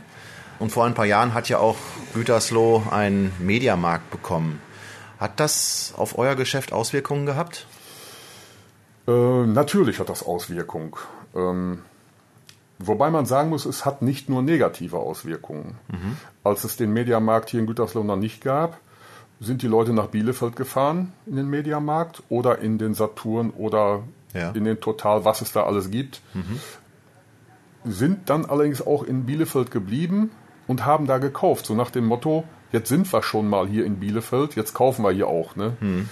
Und 0.60 0.72
vor 0.72 0.86
ein 0.86 0.94
paar 0.94 1.06
Jahren 1.06 1.34
hat 1.34 1.50
ja 1.50 1.58
auch 1.58 1.78
Gütersloh 2.14 2.84
einen 2.92 3.34
Mediamarkt 3.40 4.10
bekommen. 4.12 4.62
Hat 5.20 5.40
das 5.40 5.94
auf 5.98 6.18
euer 6.18 6.36
Geschäft 6.36 6.74
Auswirkungen 6.74 7.26
gehabt? 7.26 7.66
Äh, 9.08 9.46
natürlich 9.46 10.00
hat 10.00 10.10
das 10.10 10.24
Auswirkungen. 10.24 10.94
Ähm, 11.36 11.82
wobei 12.80 13.10
man 13.10 13.26
sagen 13.26 13.50
muss, 13.50 13.66
es 13.66 13.86
hat 13.86 14.02
nicht 14.02 14.30
nur 14.30 14.42
negative 14.42 14.98
Auswirkungen. 14.98 15.78
Mhm. 15.90 16.18
Als 16.44 16.64
es 16.64 16.78
den 16.78 16.94
Mediamarkt 16.94 17.50
hier 17.50 17.60
in 17.60 17.68
Gütersloh 17.68 18.04
noch 18.04 18.18
nicht 18.18 18.44
gab, 18.44 18.80
sind 19.44 19.62
die 19.62 19.68
Leute 19.68 19.94
nach 19.94 20.08
Bielefeld 20.08 20.56
gefahren 20.56 21.14
in 21.26 21.36
den 21.36 21.50
Mediamarkt 21.50 22.24
oder 22.30 22.60
in 22.60 22.78
den 22.78 22.94
Saturn 22.94 23.52
oder 23.52 24.04
ja. 24.34 24.52
in 24.52 24.64
den 24.64 24.80
Total, 24.80 25.26
was 25.26 25.42
es 25.42 25.52
da 25.52 25.64
alles 25.64 25.92
gibt. 25.92 26.22
Mhm. 26.34 26.60
Sind 27.86 28.30
dann 28.30 28.46
allerdings 28.46 28.86
auch 28.86 29.04
in 29.04 29.26
Bielefeld 29.26 29.70
geblieben, 29.70 30.32
und 30.68 30.86
haben 30.86 31.08
da 31.08 31.18
gekauft, 31.18 31.66
so 31.66 31.76
nach 31.76 31.92
dem 31.92 32.06
Motto, 32.06 32.44
jetzt 32.72 32.90
sind 32.90 33.12
wir 33.12 33.24
schon 33.24 33.48
mal 33.48 33.68
hier 33.68 33.86
in 33.86 34.00
Bielefeld, 34.00 34.56
jetzt 34.56 34.74
kaufen 34.74 35.04
wir 35.04 35.12
hier 35.12 35.28
auch. 35.28 35.56
Ne? 35.56 35.76
Hm. 35.80 36.10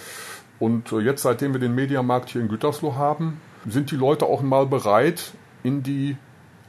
Und 0.59 0.91
äh, 0.91 0.99
jetzt, 0.99 1.23
seitdem 1.23 1.53
wir 1.53 1.59
den 1.59 1.73
Mediamarkt 1.73 2.29
hier 2.29 2.41
in 2.41 2.47
Gütersloh 2.47 2.95
haben, 2.95 3.39
sind 3.67 3.91
die 3.91 3.95
Leute 3.95 4.25
auch 4.25 4.41
mal 4.41 4.65
bereit, 4.65 5.33
in 5.63 5.83
die 5.83 6.17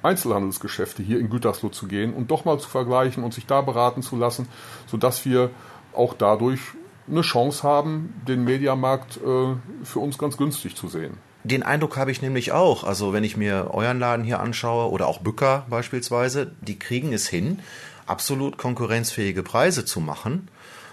Einzelhandelsgeschäfte 0.02 1.02
hier 1.02 1.18
in 1.18 1.30
Gütersloh 1.30 1.68
zu 1.68 1.86
gehen 1.86 2.12
und 2.12 2.30
doch 2.30 2.44
mal 2.44 2.58
zu 2.58 2.68
vergleichen 2.68 3.22
und 3.22 3.34
sich 3.34 3.46
da 3.46 3.60
beraten 3.60 4.02
zu 4.02 4.16
lassen, 4.16 4.48
sodass 4.86 5.24
wir 5.24 5.50
auch 5.94 6.14
dadurch 6.14 6.60
eine 7.08 7.22
Chance 7.22 7.62
haben, 7.62 8.14
den 8.26 8.44
Mediamarkt 8.44 9.16
äh, 9.16 9.54
für 9.84 9.98
uns 9.98 10.18
ganz 10.18 10.36
günstig 10.36 10.76
zu 10.76 10.88
sehen. 10.88 11.18
Den 11.44 11.64
Eindruck 11.64 11.96
habe 11.96 12.12
ich 12.12 12.22
nämlich 12.22 12.52
auch. 12.52 12.84
Also 12.84 13.12
wenn 13.12 13.24
ich 13.24 13.36
mir 13.36 13.70
euren 13.72 13.98
Laden 13.98 14.24
hier 14.24 14.40
anschaue 14.40 14.90
oder 14.90 15.08
auch 15.08 15.20
Bücker 15.20 15.66
beispielsweise, 15.68 16.52
die 16.60 16.78
kriegen 16.78 17.12
es 17.12 17.28
hin, 17.28 17.58
absolut 18.06 18.58
konkurrenzfähige 18.58 19.42
Preise 19.42 19.84
zu 19.84 20.00
machen 20.00 20.48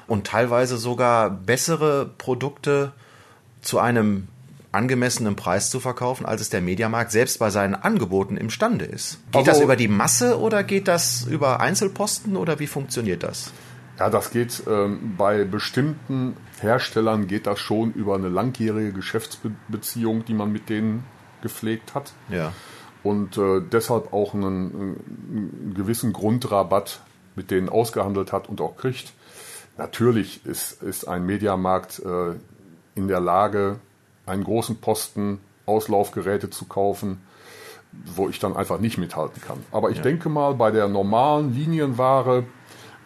und 0.07 0.25
teilweise 0.25 0.77
sogar 0.77 1.29
bessere 1.29 2.09
Produkte 2.17 2.93
zu 3.61 3.79
einem 3.79 4.27
angemessenen 4.71 5.35
Preis 5.35 5.69
zu 5.71 5.79
verkaufen, 5.79 6.25
als 6.25 6.41
es 6.41 6.49
der 6.49 6.61
Mediamarkt 6.61 7.11
selbst 7.11 7.39
bei 7.39 7.49
seinen 7.49 7.75
Angeboten 7.75 8.37
imstande 8.37 8.85
ist. 8.85 9.19
Geht 9.31 9.39
also, 9.39 9.51
das 9.51 9.61
über 9.61 9.75
die 9.75 9.87
Masse 9.87 10.39
oder 10.39 10.63
geht 10.63 10.87
das 10.87 11.25
über 11.25 11.59
Einzelposten 11.59 12.35
oder 12.35 12.59
wie 12.59 12.67
funktioniert 12.67 13.23
das? 13.23 13.51
Ja, 13.99 14.09
das 14.09 14.31
geht 14.31 14.63
ähm, 14.67 15.15
bei 15.17 15.43
bestimmten 15.43 16.37
Herstellern 16.61 17.27
geht 17.27 17.47
das 17.47 17.59
schon 17.59 17.91
über 17.91 18.15
eine 18.15 18.29
langjährige 18.29 18.93
Geschäftsbeziehung, 18.93 20.23
die 20.23 20.33
man 20.33 20.51
mit 20.51 20.69
denen 20.69 21.03
gepflegt 21.41 21.93
hat. 21.93 22.13
Ja. 22.29 22.53
Und 23.03 23.37
äh, 23.37 23.61
deshalb 23.61 24.13
auch 24.13 24.33
einen, 24.33 24.47
einen, 24.47 25.73
gewissen 25.75 26.13
Grundrabatt 26.13 27.01
mit 27.35 27.51
denen 27.51 27.69
ausgehandelt 27.69 28.31
hat 28.31 28.49
und 28.49 28.61
auch 28.61 28.77
kriegt. 28.77 29.13
Natürlich 29.77 30.45
ist, 30.45 30.81
ist 30.81 31.07
ein 31.07 31.25
Mediamarkt 31.25 31.99
äh, 31.99 32.35
in 32.95 33.07
der 33.07 33.19
Lage, 33.19 33.79
einen 34.25 34.43
großen 34.43 34.77
Posten 34.77 35.39
Auslaufgeräte 35.65 36.49
zu 36.49 36.65
kaufen, 36.65 37.21
wo 37.91 38.27
ich 38.27 38.39
dann 38.39 38.55
einfach 38.55 38.79
nicht 38.79 38.97
mithalten 38.97 39.41
kann. 39.41 39.63
Aber 39.71 39.89
ich 39.89 39.97
ja. 39.97 40.03
denke 40.03 40.29
mal, 40.29 40.53
bei 40.53 40.71
der 40.71 40.87
normalen 40.87 41.53
Linienware, 41.53 42.43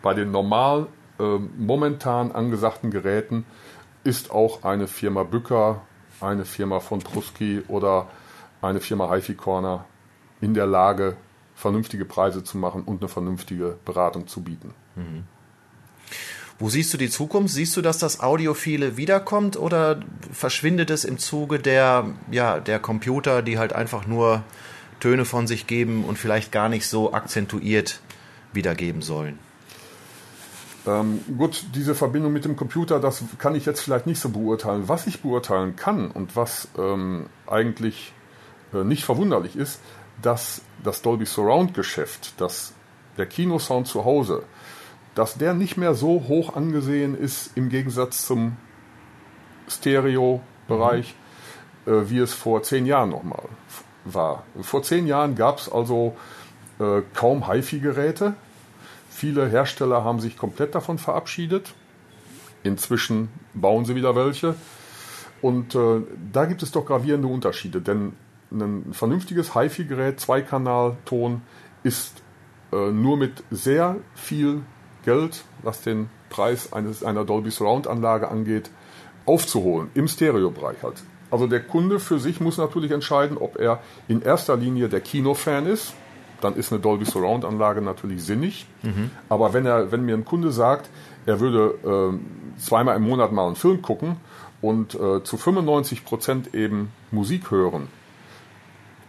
bei 0.03 0.13
den 0.13 0.29
normal 0.29 0.87
äh, 1.19 1.39
momentan 1.57 2.31
angesagten 2.31 2.91
Geräten, 2.91 3.45
ist 4.03 4.29
auch 4.29 4.63
eine 4.63 4.87
Firma 4.87 5.23
Bücker, 5.23 5.81
eine 6.21 6.45
Firma 6.45 6.79
von 6.79 6.99
Pruski 6.99 7.63
oder 7.67 8.09
eine 8.61 8.81
Firma 8.81 9.11
HiFi 9.11 9.33
Corner 9.33 9.85
in 10.41 10.53
der 10.53 10.67
Lage, 10.67 11.15
vernünftige 11.55 12.05
Preise 12.05 12.43
zu 12.43 12.57
machen 12.57 12.83
und 12.83 13.01
eine 13.01 13.07
vernünftige 13.07 13.77
Beratung 13.85 14.27
zu 14.27 14.43
bieten. 14.43 14.73
Mhm. 14.95 15.23
Wo 16.59 16.69
siehst 16.69 16.93
du 16.93 16.97
die 16.97 17.09
Zukunft? 17.09 17.53
Siehst 17.53 17.75
du, 17.77 17.81
dass 17.81 17.97
das 17.97 18.19
Audiophile 18.19 18.97
wiederkommt 18.97 19.57
oder 19.57 20.01
verschwindet 20.31 20.89
es 20.89 21.05
im 21.05 21.17
Zuge 21.17 21.59
der, 21.59 22.07
ja, 22.29 22.59
der 22.59 22.79
Computer, 22.79 23.41
die 23.41 23.57
halt 23.57 23.73
einfach 23.73 24.05
nur 24.05 24.43
Töne 24.99 25.25
von 25.25 25.47
sich 25.47 25.65
geben 25.65 26.03
und 26.03 26.17
vielleicht 26.17 26.51
gar 26.51 26.69
nicht 26.69 26.87
so 26.87 27.13
akzentuiert 27.13 28.01
wiedergeben 28.53 29.01
sollen? 29.01 29.39
Ähm, 30.85 31.21
gut, 31.37 31.63
diese 31.75 31.95
Verbindung 31.95 32.33
mit 32.33 32.45
dem 32.45 32.55
Computer, 32.55 32.99
das 32.99 33.23
kann 33.37 33.55
ich 33.55 33.65
jetzt 33.65 33.81
vielleicht 33.81 34.05
nicht 34.05 34.19
so 34.19 34.29
beurteilen. 34.29 34.87
Was 34.87 35.07
ich 35.07 35.21
beurteilen 35.21 35.75
kann 35.75 36.11
und 36.11 36.35
was 36.35 36.67
ähm, 36.77 37.27
eigentlich 37.47 38.13
äh, 38.73 38.83
nicht 38.83 39.05
verwunderlich 39.05 39.55
ist, 39.55 39.79
dass 40.21 40.61
das 40.83 41.01
Dolby 41.01 41.25
Surround 41.25 41.73
Geschäft, 41.73 42.39
dass 42.41 42.73
der 43.17 43.25
Kinosound 43.25 43.87
zu 43.87 44.03
Hause, 44.05 44.43
dass 45.15 45.35
der 45.37 45.53
nicht 45.53 45.77
mehr 45.77 45.93
so 45.93 46.25
hoch 46.27 46.55
angesehen 46.55 47.17
ist 47.17 47.55
im 47.55 47.69
Gegensatz 47.69 48.25
zum 48.25 48.57
Stereo-Bereich, 49.67 51.15
mhm. 51.85 51.93
äh, 51.93 52.09
wie 52.09 52.19
es 52.19 52.33
vor 52.33 52.63
zehn 52.63 52.85
Jahren 52.85 53.09
nochmal 53.09 53.43
war. 54.05 54.43
Vor 54.61 54.83
zehn 54.83 55.07
Jahren 55.07 55.35
gab 55.35 55.59
es 55.59 55.71
also 55.71 56.17
äh, 56.79 57.01
kaum 57.13 57.47
HiFi-Geräte. 57.47 58.35
Viele 59.23 59.47
Hersteller 59.47 60.03
haben 60.03 60.19
sich 60.19 60.37
komplett 60.37 60.75
davon 60.75 60.97
verabschiedet. 60.97 61.73
Inzwischen 62.61 63.29
bauen 63.53 63.85
sie 63.85 63.95
wieder 63.95 64.17
welche. 64.17 64.55
Und 65.41 65.75
äh, 65.75 66.01
da 66.33 66.43
gibt 66.43 66.61
es 66.61 66.73
doch 66.73 66.85
gravierende 66.85 67.29
Unterschiede, 67.29 67.79
denn 67.79 68.17
ein 68.51 68.91
vernünftiges 68.91 69.55
HiFi-Gerät, 69.55 70.19
Zweikanal-Ton, 70.19 71.41
ist 71.83 72.21
äh, 72.73 72.91
nur 72.91 73.15
mit 73.15 73.45
sehr 73.49 73.95
viel 74.13 74.63
Geld, 75.05 75.45
was 75.61 75.79
den 75.79 76.09
Preis 76.27 76.73
eines, 76.73 77.01
einer 77.01 77.23
Dolby 77.23 77.49
Surround 77.49 77.87
Anlage 77.87 78.27
angeht, 78.27 78.71
aufzuholen, 79.25 79.89
im 79.93 80.09
Stereobereich 80.09 80.83
halt. 80.83 81.01
Also 81.31 81.47
der 81.47 81.61
Kunde 81.61 82.01
für 82.01 82.19
sich 82.19 82.41
muss 82.41 82.57
natürlich 82.57 82.91
entscheiden, 82.91 83.37
ob 83.37 83.57
er 83.57 83.81
in 84.09 84.21
erster 84.21 84.57
Linie 84.57 84.89
der 84.89 84.99
Kinofan 84.99 85.65
ist. 85.65 85.93
Dann 86.43 86.55
ist 86.55 86.71
eine 86.71 86.81
Dolby 86.81 87.05
Surround 87.05 87.45
Anlage 87.45 87.81
natürlich 87.81 88.23
sinnig. 88.23 88.65
Mhm. 88.81 89.11
Aber 89.29 89.53
wenn 89.53 89.65
er, 89.65 89.91
wenn 89.91 90.05
mir 90.05 90.15
ein 90.15 90.25
Kunde 90.25 90.51
sagt, 90.51 90.89
er 91.25 91.39
würde 91.39 91.75
äh, 91.83 92.59
zweimal 92.59 92.97
im 92.97 93.03
Monat 93.03 93.31
mal 93.31 93.47
einen 93.47 93.55
Film 93.55 93.81
gucken 93.81 94.17
und 94.61 94.95
äh, 94.95 95.23
zu 95.23 95.37
95 95.37 96.05
Prozent 96.05 96.53
eben 96.53 96.91
Musik 97.11 97.51
hören, 97.51 97.87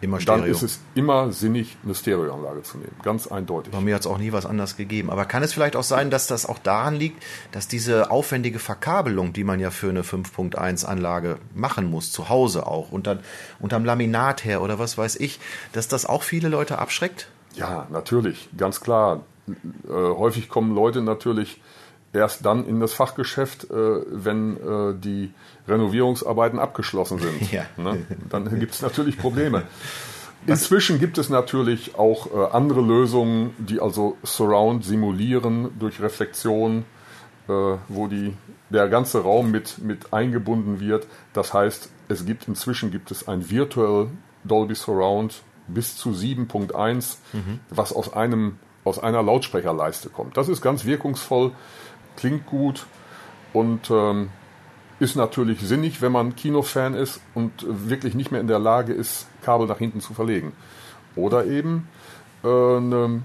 Immer 0.05 0.21
Stereo. 0.21 0.43
Dann 0.43 0.51
ist 0.51 0.63
es 0.63 0.81
immer 0.95 1.33
sinnig, 1.33 1.77
eine 1.83 1.95
Stereoanlage 1.95 2.63
zu 2.63 2.79
nehmen. 2.79 2.95
Ganz 3.03 3.27
eindeutig. 3.27 3.73
Bei 3.73 3.81
mir 3.81 3.95
hat 3.95 4.03
es 4.03 4.07
auch 4.07 4.19
nie 4.19 4.33
was 4.33 4.45
anderes 4.45 4.77
gegeben. 4.77 5.11
Aber 5.11 5.25
kann 5.25 5.43
es 5.43 5.53
vielleicht 5.53 5.77
auch 5.77 5.83
sein, 5.83 6.11
dass 6.11 6.27
das 6.27 6.47
auch 6.47 6.59
daran 6.59 6.95
liegt, 6.95 7.23
dass 7.53 7.69
diese 7.69 8.11
aufwendige 8.11 8.59
Verkabelung, 8.59 9.33
die 9.33 9.45
man 9.45 9.61
ja 9.61 9.71
für 9.71 9.89
eine 9.89 10.03
5.1 10.03 10.85
Anlage 10.85 11.39
machen 11.55 11.91
muss, 11.91 12.13
zu 12.13 12.29
Hause 12.29 12.67
auch, 12.67 12.93
unter, 12.93 13.19
unterm 13.61 13.85
Laminat 13.85 14.45
her 14.45 14.63
oder 14.63 14.79
was 14.79 14.99
weiß 14.99 15.17
ich, 15.17 15.41
dass 15.73 15.89
das 15.89 16.07
auch 16.07 16.23
viele 16.23 16.49
Leute 16.49 16.79
abschreckt? 16.79 17.29
Ja, 17.55 17.87
natürlich, 17.91 18.49
ganz 18.57 18.81
klar. 18.81 19.23
Äh, 19.49 19.91
häufig 19.91 20.49
kommen 20.49 20.75
Leute 20.75 21.03
natürlich 21.03 21.61
erst 22.15 22.47
dann 22.47 22.67
in 22.67 22.81
das 22.81 22.93
Fachgeschäft, 22.93 23.71
äh, 23.71 23.75
wenn 23.75 24.57
äh, 24.57 24.95
die 24.95 25.33
Renovierungsarbeiten 25.69 26.59
abgeschlossen 26.59 27.19
sind. 27.19 27.35
Ja. 27.53 27.65
Ne? 27.77 28.05
Dann 28.31 28.59
gibt 28.59 28.75
es 28.75 28.83
natürlich 28.83 29.19
Probleme. 29.19 29.65
Inzwischen 30.47 30.99
gibt 30.99 31.19
es 31.19 31.31
natürlich 31.31 31.97
auch 31.97 32.27
äh, 32.27 32.53
andere 32.53 32.81
Lösungen, 32.81 33.55
die 33.59 33.81
also 33.81 34.17
Surround 34.23 34.85
simulieren 34.85 35.71
durch 35.79 36.01
Reflexion, 36.01 36.85
wo 37.47 38.07
die, 38.07 38.35
der 38.71 38.89
ganze 38.89 39.23
Raum 39.23 39.51
mit, 39.51 39.77
mit 39.77 40.15
eingebunden 40.15 40.81
wird. 40.81 41.07
Das 41.35 41.53
heißt, 41.53 41.91
es 42.09 42.25
gibt 42.25 42.49
inzwischen 42.49 42.91
gibt 42.91 43.11
es 43.11 43.29
ein 43.29 43.51
Virtual 43.51 44.09
Dolby 44.45 44.75
Surround 44.75 45.43
bis 45.69 45.95
zu 45.99 46.13
7.1, 46.13 47.19
mhm. 47.35 47.61
was 47.69 47.93
aus 47.93 48.15
einem 48.15 48.57
aus 48.85 48.99
einer 48.99 49.23
Lautsprecherleiste 49.23 50.11
kommt. 50.11 50.37
Das 50.37 50.49
ist 50.49 50.61
ganz 50.61 50.85
wirkungsvoll 50.85 51.53
klingt 52.17 52.47
gut 52.47 52.87
und 53.53 53.91
ähm, 53.91 54.31
ist 55.01 55.17
natürlich 55.17 55.61
sinnig, 55.61 56.03
wenn 56.03 56.13
man 56.13 56.37
Kinofan 56.37 56.95
ist 56.95 57.21
und 57.35 57.67
wirklich 57.67 58.15
nicht 58.15 58.31
mehr 58.31 58.41
in 58.41 58.47
der 58.47 58.59
Lage 58.59 58.93
ist, 58.93 59.27
Kabel 59.43 59.67
nach 59.67 59.79
hinten 59.79 60.01
zu 60.01 60.15
verlegen. 60.15 60.53
Oder 61.17 61.47
eben 61.47 61.89
äh, 62.43 62.49
eine 62.49 63.23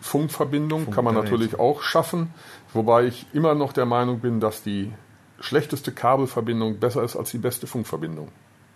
Funkverbindung 0.00 0.84
Funk 0.84 0.94
kann 0.94 1.04
man 1.04 1.14
natürlich 1.14 1.58
auch 1.58 1.82
schaffen, 1.82 2.32
wobei 2.72 3.04
ich 3.04 3.26
immer 3.32 3.54
noch 3.54 3.72
der 3.72 3.86
Meinung 3.86 4.20
bin, 4.20 4.40
dass 4.40 4.62
die 4.62 4.92
schlechteste 5.40 5.92
Kabelverbindung 5.92 6.78
besser 6.78 7.02
ist 7.02 7.16
als 7.16 7.30
die 7.30 7.38
beste 7.38 7.66
Funkverbindung. 7.66 8.28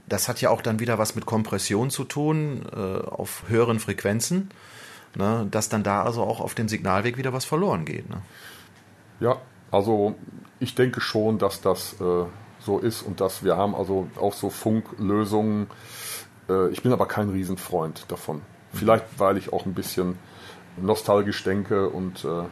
Das 0.08 0.28
hat 0.28 0.40
ja 0.40 0.50
auch 0.50 0.62
dann 0.62 0.80
wieder 0.80 0.98
was 0.98 1.14
mit 1.14 1.26
Kompression 1.26 1.90
zu 1.90 2.04
tun 2.04 2.62
äh, 2.74 2.76
auf 2.76 3.44
höheren 3.48 3.78
Frequenzen, 3.78 4.50
ne, 5.14 5.46
dass 5.50 5.68
dann 5.68 5.82
da 5.82 6.02
also 6.02 6.22
auch 6.22 6.40
auf 6.40 6.54
dem 6.54 6.68
Signalweg 6.68 7.16
wieder 7.16 7.32
was 7.32 7.44
verloren 7.44 7.84
geht. 7.84 8.10
Ne? 8.10 8.20
Ja, 9.20 9.40
also 9.72 10.14
ich 10.60 10.76
denke 10.76 11.00
schon, 11.00 11.38
dass 11.38 11.60
das 11.60 11.94
äh, 11.94 12.24
so 12.60 12.78
ist 12.78 13.02
und 13.02 13.20
dass 13.20 13.42
wir 13.42 13.56
haben 13.56 13.74
also 13.74 14.06
auch 14.20 14.34
so 14.34 14.50
Funklösungen. 14.50 15.66
Äh, 16.48 16.68
ich 16.68 16.82
bin 16.82 16.92
aber 16.92 17.06
kein 17.06 17.30
Riesenfreund 17.30 18.04
davon. 18.08 18.42
Vielleicht, 18.72 19.04
weil 19.18 19.36
ich 19.36 19.52
auch 19.52 19.66
ein 19.66 19.74
bisschen 19.74 20.18
nostalgisch 20.76 21.42
denke 21.42 21.88
und 21.88 22.24
äh, 22.24 22.44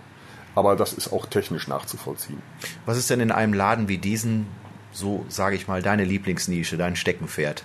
aber 0.55 0.75
das 0.75 0.93
ist 0.93 1.13
auch 1.13 1.27
technisch 1.27 1.69
nachzuvollziehen. 1.69 2.43
Was 2.85 2.99
ist 2.99 3.09
denn 3.09 3.21
in 3.21 3.31
einem 3.31 3.55
Laden 3.55 3.89
wie 3.89 3.99
diesen, 3.99 4.47
so 4.93 5.25
sage 5.29 5.55
ich 5.55 5.69
mal, 5.69 5.81
deine 5.81 6.05
Lieblingsnische, 6.05 6.77
dein 6.77 6.97
Steckenpferd? 6.97 7.65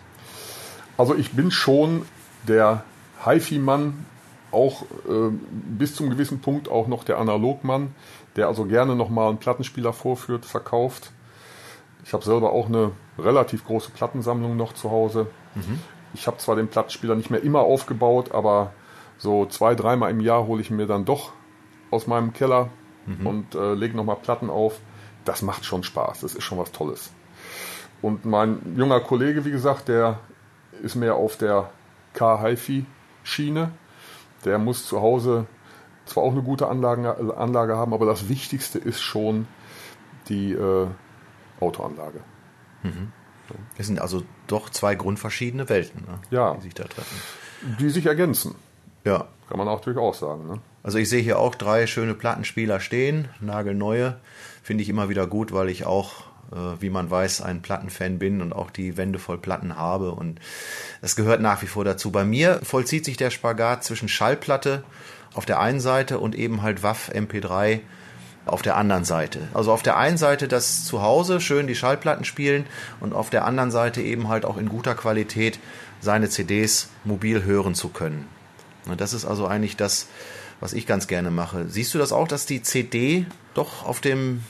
Also 0.97 1.15
ich 1.15 1.31
bin 1.31 1.49
schon 1.49 2.05
der 2.47 2.83
HiFi-Mann, 3.25 4.05
auch 4.51 4.83
äh, 4.83 5.31
bis 5.51 5.95
zum 5.95 6.09
gewissen 6.09 6.39
Punkt 6.39 6.69
auch 6.69 6.87
noch 6.87 7.03
der 7.03 7.17
Analogmann 7.17 7.93
der 8.35 8.47
also 8.47 8.65
gerne 8.65 8.95
nochmal 8.95 9.29
einen 9.29 9.37
Plattenspieler 9.37 9.93
vorführt, 9.93 10.45
verkauft. 10.45 11.11
Ich 12.03 12.13
habe 12.13 12.23
selber 12.23 12.51
auch 12.51 12.67
eine 12.67 12.91
relativ 13.17 13.65
große 13.65 13.91
Plattensammlung 13.91 14.55
noch 14.57 14.73
zu 14.73 14.91
Hause. 14.91 15.27
Mhm. 15.55 15.79
Ich 16.13 16.27
habe 16.27 16.37
zwar 16.37 16.55
den 16.55 16.67
Plattenspieler 16.67 17.15
nicht 17.15 17.29
mehr 17.29 17.43
immer 17.43 17.61
aufgebaut, 17.61 18.31
aber 18.31 18.73
so 19.17 19.45
zwei, 19.45 19.75
dreimal 19.75 20.11
im 20.11 20.19
Jahr 20.19 20.45
hole 20.45 20.61
ich 20.61 20.69
mir 20.69 20.87
dann 20.87 21.05
doch 21.05 21.31
aus 21.91 22.07
meinem 22.07 22.33
Keller 22.33 22.69
mhm. 23.05 23.27
und 23.27 23.55
äh, 23.55 23.73
lege 23.73 23.95
nochmal 23.95 24.17
Platten 24.17 24.49
auf. 24.49 24.79
Das 25.23 25.41
macht 25.41 25.65
schon 25.65 25.83
Spaß, 25.83 26.21
das 26.21 26.35
ist 26.35 26.43
schon 26.43 26.57
was 26.57 26.71
Tolles. 26.71 27.11
Und 28.01 28.25
mein 28.25 28.75
junger 28.77 28.99
Kollege, 28.99 29.45
wie 29.45 29.51
gesagt, 29.51 29.87
der 29.87 30.19
ist 30.83 30.95
mehr 30.95 31.15
auf 31.15 31.37
der 31.37 31.69
K-HiFi-Schiene. 32.13 33.71
Der 34.43 34.59
muss 34.59 34.85
zu 34.85 35.01
Hause 35.01 35.47
zwar 36.05 36.23
auch 36.23 36.31
eine 36.31 36.43
gute 36.43 36.67
Anlage, 36.67 37.35
Anlage 37.37 37.77
haben, 37.77 37.93
aber 37.93 38.05
das 38.05 38.29
Wichtigste 38.29 38.79
ist 38.79 39.01
schon 39.01 39.47
die 40.29 40.53
äh, 40.53 40.87
Autoanlage. 41.59 42.21
Mhm. 42.83 43.11
Das 43.77 43.87
sind 43.87 43.99
also 43.99 44.23
doch 44.47 44.69
zwei 44.69 44.95
grundverschiedene 44.95 45.69
Welten, 45.69 46.03
ne? 46.05 46.19
ja. 46.31 46.55
die 46.55 46.61
sich 46.61 46.73
da 46.73 46.85
treffen. 46.85 47.21
Die 47.79 47.89
sich 47.89 48.05
ergänzen. 48.05 48.55
Ja. 49.03 49.27
Kann 49.47 49.57
man 49.57 49.67
auch 49.67 49.81
durchaus 49.81 50.19
sagen. 50.19 50.47
Ne? 50.47 50.59
Also 50.81 50.97
ich 50.97 51.09
sehe 51.09 51.21
hier 51.21 51.39
auch 51.39 51.55
drei 51.55 51.87
schöne 51.87 52.15
Plattenspieler 52.15 52.79
stehen, 52.79 53.29
nagelneue. 53.39 54.17
Finde 54.63 54.83
ich 54.83 54.89
immer 54.89 55.09
wieder 55.09 55.27
gut, 55.27 55.53
weil 55.53 55.69
ich 55.69 55.85
auch, 55.85 56.23
äh, 56.55 56.81
wie 56.81 56.89
man 56.89 57.11
weiß, 57.11 57.41
ein 57.41 57.61
Plattenfan 57.61 58.17
bin 58.17 58.41
und 58.41 58.53
auch 58.53 58.71
die 58.71 58.97
Wände 58.97 59.19
voll 59.19 59.37
Platten 59.37 59.75
habe. 59.75 60.11
Und 60.11 60.39
das 61.01 61.15
gehört 61.15 61.41
nach 61.41 61.61
wie 61.61 61.67
vor 61.67 61.83
dazu. 61.83 62.11
Bei 62.11 62.25
mir 62.25 62.59
vollzieht 62.63 63.05
sich 63.05 63.17
der 63.17 63.29
Spagat 63.29 63.83
zwischen 63.83 64.07
Schallplatte 64.07 64.83
auf 65.33 65.45
der 65.45 65.59
einen 65.59 65.79
Seite 65.79 66.19
und 66.19 66.33
eben 66.33 66.61
halt 66.61 66.81
WAF 66.81 67.11
MP3 67.13 67.81
auf 68.45 68.61
der 68.61 68.77
anderen 68.77 69.05
Seite. 69.05 69.39
Also 69.53 69.71
auf 69.71 69.83
der 69.83 69.97
einen 69.97 70.17
Seite 70.17 70.47
das 70.47 70.85
Zuhause 70.85 71.41
schön 71.41 71.67
die 71.67 71.75
Schallplatten 71.75 72.25
spielen 72.25 72.65
und 72.99 73.13
auf 73.13 73.29
der 73.29 73.45
anderen 73.45 73.71
Seite 73.71 74.01
eben 74.01 74.27
halt 74.27 74.45
auch 74.45 74.57
in 74.57 74.69
guter 74.69 74.95
Qualität 74.95 75.59
seine 75.99 76.29
CDs 76.29 76.89
mobil 77.03 77.43
hören 77.43 77.75
zu 77.75 77.89
können. 77.89 78.27
Das 78.97 79.13
ist 79.13 79.25
also 79.25 79.47
eigentlich 79.47 79.75
das, 79.75 80.07
was 80.59 80.73
ich 80.73 80.85
ganz 80.85 81.07
gerne 81.07 81.31
mache. 81.31 81.65
Siehst 81.67 81.93
du 81.93 81.97
das 81.97 82.11
auch, 82.11 82.27
dass 82.27 82.45
die 82.45 82.61
CD 82.61 83.25
doch 83.55 83.85
auf 83.85 83.99
dem, 83.99 84.43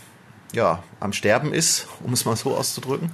ja, 0.53 0.83
am 0.99 1.13
Sterben 1.13 1.53
ist, 1.53 1.87
um 2.03 2.13
es 2.13 2.25
mal 2.25 2.35
so 2.35 2.55
auszudrücken? 2.55 3.11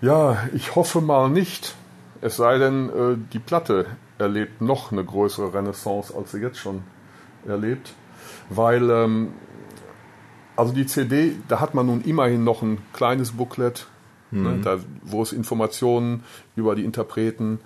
Ja, 0.00 0.48
ich 0.54 0.74
hoffe 0.76 1.00
mal 1.00 1.28
nicht. 1.28 1.74
Es 2.22 2.36
sei 2.36 2.58
denn, 2.58 2.88
äh, 2.90 3.16
die 3.32 3.38
Platte 3.38 3.86
erlebt 4.18 4.60
noch 4.60 4.92
eine 4.92 5.04
größere 5.04 5.54
Renaissance, 5.54 6.14
als 6.14 6.32
sie 6.32 6.38
jetzt 6.38 6.58
schon 6.58 6.82
erlebt. 7.46 7.94
Weil 8.50 8.90
ähm, 8.90 9.32
also 10.56 10.72
die 10.72 10.86
CD, 10.86 11.36
da 11.48 11.60
hat 11.60 11.74
man 11.74 11.86
nun 11.86 12.02
immerhin 12.02 12.44
noch 12.44 12.60
ein 12.60 12.78
kleines 12.92 13.32
Booklet, 13.32 13.86
ne, 14.30 14.38
mhm. 14.40 14.56
ne, 14.56 14.62
da, 14.62 14.78
wo 15.02 15.22
es 15.22 15.32
Informationen 15.32 16.24
über 16.56 16.74
die 16.74 16.84
Interpreten, 16.84 17.60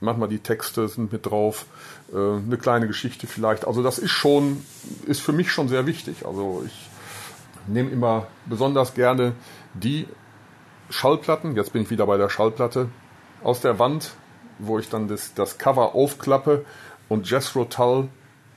manchmal 0.00 0.28
die 0.28 0.38
Texte 0.38 0.86
sind 0.86 1.12
mit 1.12 1.26
drauf, 1.26 1.66
äh, 2.12 2.16
eine 2.16 2.56
kleine 2.56 2.86
Geschichte 2.86 3.26
vielleicht. 3.26 3.66
Also 3.66 3.82
das 3.82 3.98
ist 3.98 4.12
schon, 4.12 4.64
ist 5.06 5.20
für 5.20 5.32
mich 5.32 5.50
schon 5.50 5.68
sehr 5.68 5.86
wichtig. 5.86 6.24
Also 6.24 6.62
ich 6.64 6.88
nehme 7.66 7.90
immer 7.90 8.26
besonders 8.46 8.94
gerne 8.94 9.32
die 9.74 10.06
Schallplatten, 10.90 11.56
jetzt 11.56 11.72
bin 11.72 11.82
ich 11.82 11.90
wieder 11.90 12.06
bei 12.06 12.16
der 12.16 12.28
Schallplatte, 12.28 12.88
aus 13.42 13.60
der 13.60 13.78
Wand, 13.78 14.12
wo 14.58 14.78
ich 14.78 14.88
dann 14.88 15.08
das, 15.08 15.34
das 15.34 15.58
Cover 15.58 15.94
aufklappe 15.94 16.64
und 17.08 17.28
Jethro 17.28 17.64
Tull 17.64 18.08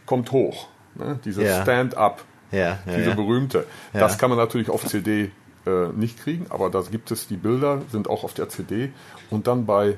kommt 0.06 0.32
hoch. 0.32 0.68
Ne? 0.96 1.20
Dieses 1.26 1.44
yeah. 1.44 1.64
Stand-up. 1.64 2.24
Ja, 2.52 2.60
ja, 2.60 2.80
diese 2.96 3.14
berühmte. 3.14 3.66
Das 3.92 4.18
kann 4.18 4.30
man 4.30 4.40
natürlich 4.40 4.70
auf 4.70 4.86
CD 4.86 5.32
äh, 5.66 5.88
nicht 5.90 6.20
kriegen, 6.20 6.46
aber 6.50 6.70
da 6.70 6.82
gibt 6.90 7.12
es 7.12 7.28
die 7.28 7.36
Bilder, 7.36 7.82
sind 7.92 8.10
auch 8.10 8.24
auf 8.24 8.34
der 8.34 8.48
CD. 8.48 8.92
Und 9.30 9.48
dann 9.48 9.66
bei, 9.66 9.98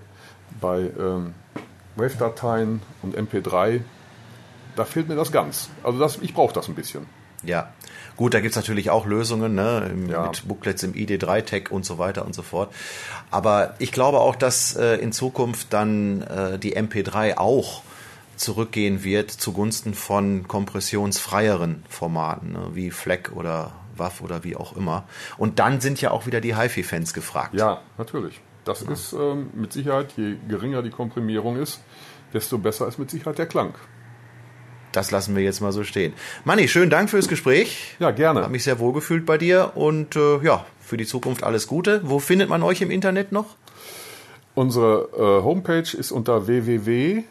bei 0.60 0.90
ähm, 1.00 1.36
Wave-Dateien 1.96 2.82
und 3.04 3.16
MP3, 3.16 3.82
da 4.76 4.86
fehlt 4.86 5.10
mir 5.10 5.16
das 5.16 5.32
ganz. 5.32 5.70
Also 5.84 6.00
das, 6.00 6.18
ich 6.22 6.34
brauche 6.34 6.54
das 6.54 6.68
ein 6.70 6.76
bisschen. 6.76 7.06
Ja, 7.44 7.72
gut, 8.18 8.34
da 8.34 8.40
gibt 8.40 8.52
es 8.52 8.56
natürlich 8.56 8.90
auch 8.90 9.06
Lösungen 9.06 9.56
ne, 9.56 9.92
ja. 10.10 10.28
mit 10.28 10.48
Booklets 10.48 10.84
im 10.84 10.94
ID3-Tag 10.94 11.72
und 11.72 11.86
so 11.86 11.98
weiter 11.98 12.26
und 12.26 12.36
so 12.36 12.42
fort. 12.42 12.74
Aber 13.32 13.76
ich 13.80 13.92
glaube 13.92 14.20
auch, 14.20 14.36
dass 14.36 14.76
äh, 14.76 14.96
in 14.96 15.12
Zukunft 15.12 15.72
dann 15.72 16.22
äh, 16.24 16.60
die 16.60 16.76
MP3 16.76 17.38
auch 17.38 17.84
zurückgehen 18.36 19.04
wird 19.04 19.32
zugunsten 19.32 19.94
von 19.94 20.48
kompressionsfreieren 20.48 21.84
Formaten, 21.90 22.54
ne, 22.54 22.70
wie 22.74 22.92
FLAC 22.92 23.32
oder 23.36 23.72
WAV 23.96 24.22
oder 24.22 24.44
wie 24.44 24.56
auch 24.56 24.76
immer. 24.76 25.04
Und 25.38 25.60
dann 25.60 25.82
sind 25.82 26.02
ja 26.02 26.12
auch 26.12 26.26
wieder 26.26 26.42
die 26.42 26.56
HiFi-Fans 26.56 27.14
gefragt. 27.14 27.54
Ja, 27.54 27.82
natürlich. 27.98 28.40
Das 28.66 28.82
ja. 28.82 28.92
ist 28.92 29.14
ähm, 29.14 29.50
mit 29.54 29.74
Sicherheit, 29.74 30.14
je 30.16 30.36
geringer 30.48 30.82
die 30.82 30.90
Komprimierung 30.90 31.58
ist, 31.58 31.82
desto 32.34 32.58
besser 32.58 32.88
ist 32.88 32.98
mit 32.98 33.10
Sicherheit 33.10 33.38
der 33.38 33.46
Klang. 33.46 33.74
Das 34.92 35.12
lassen 35.12 35.36
wir 35.36 35.44
jetzt 35.44 35.62
mal 35.62 35.72
so 35.72 35.84
stehen. 35.84 36.14
Manni, 36.46 36.68
schönen 36.68 36.90
Dank 36.90 37.10
fürs 37.10 37.28
Gespräch. 37.28 37.96
Ja, 38.00 38.12
gerne. 38.12 38.42
Habe 38.42 38.52
mich 38.52 38.64
sehr 38.64 38.80
wohl 38.80 38.94
gefühlt 38.94 39.26
bei 39.26 39.38
dir 39.38 39.74
und 39.76 40.16
äh, 40.16 40.44
ja, 40.44 40.66
für 40.80 40.98
die 40.98 41.06
Zukunft 41.06 41.44
alles 41.44 41.68
Gute. 41.68 42.02
Wo 42.04 42.20
findet 42.20 42.50
man 42.50 42.64
euch 42.64 42.82
im 42.82 42.90
Internet 42.90 43.32
noch? 43.32 43.56
Unsere 44.56 45.10
äh, 45.16 45.44
Homepage 45.44 45.96
ist 45.96 46.12
unter 46.12 46.48
www 46.48 47.24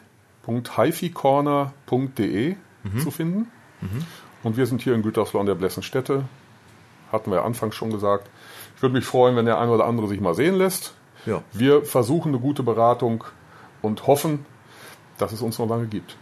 www.hificorner.de 0.48 2.56
mhm. 2.82 3.00
zu 3.00 3.10
finden. 3.10 3.50
Mhm. 3.80 4.06
Und 4.42 4.56
wir 4.56 4.66
sind 4.66 4.82
hier 4.82 4.94
in 4.94 5.02
Gütersloh 5.02 5.40
an 5.40 5.46
der 5.46 5.54
Blessenstätte. 5.54 6.24
Hatten 7.12 7.30
wir 7.30 7.44
anfangs 7.44 7.74
schon 7.74 7.90
gesagt. 7.90 8.28
Ich 8.76 8.82
würde 8.82 8.94
mich 8.94 9.04
freuen, 9.04 9.36
wenn 9.36 9.46
der 9.46 9.58
eine 9.58 9.70
oder 9.70 9.86
andere 9.86 10.08
sich 10.08 10.20
mal 10.20 10.34
sehen 10.34 10.54
lässt. 10.54 10.94
Ja. 11.26 11.42
Wir 11.52 11.84
versuchen 11.84 12.28
eine 12.28 12.38
gute 12.38 12.62
Beratung 12.62 13.24
und 13.82 14.06
hoffen, 14.06 14.46
dass 15.18 15.32
es 15.32 15.42
uns 15.42 15.58
noch 15.58 15.68
lange 15.68 15.86
gibt. 15.86 16.16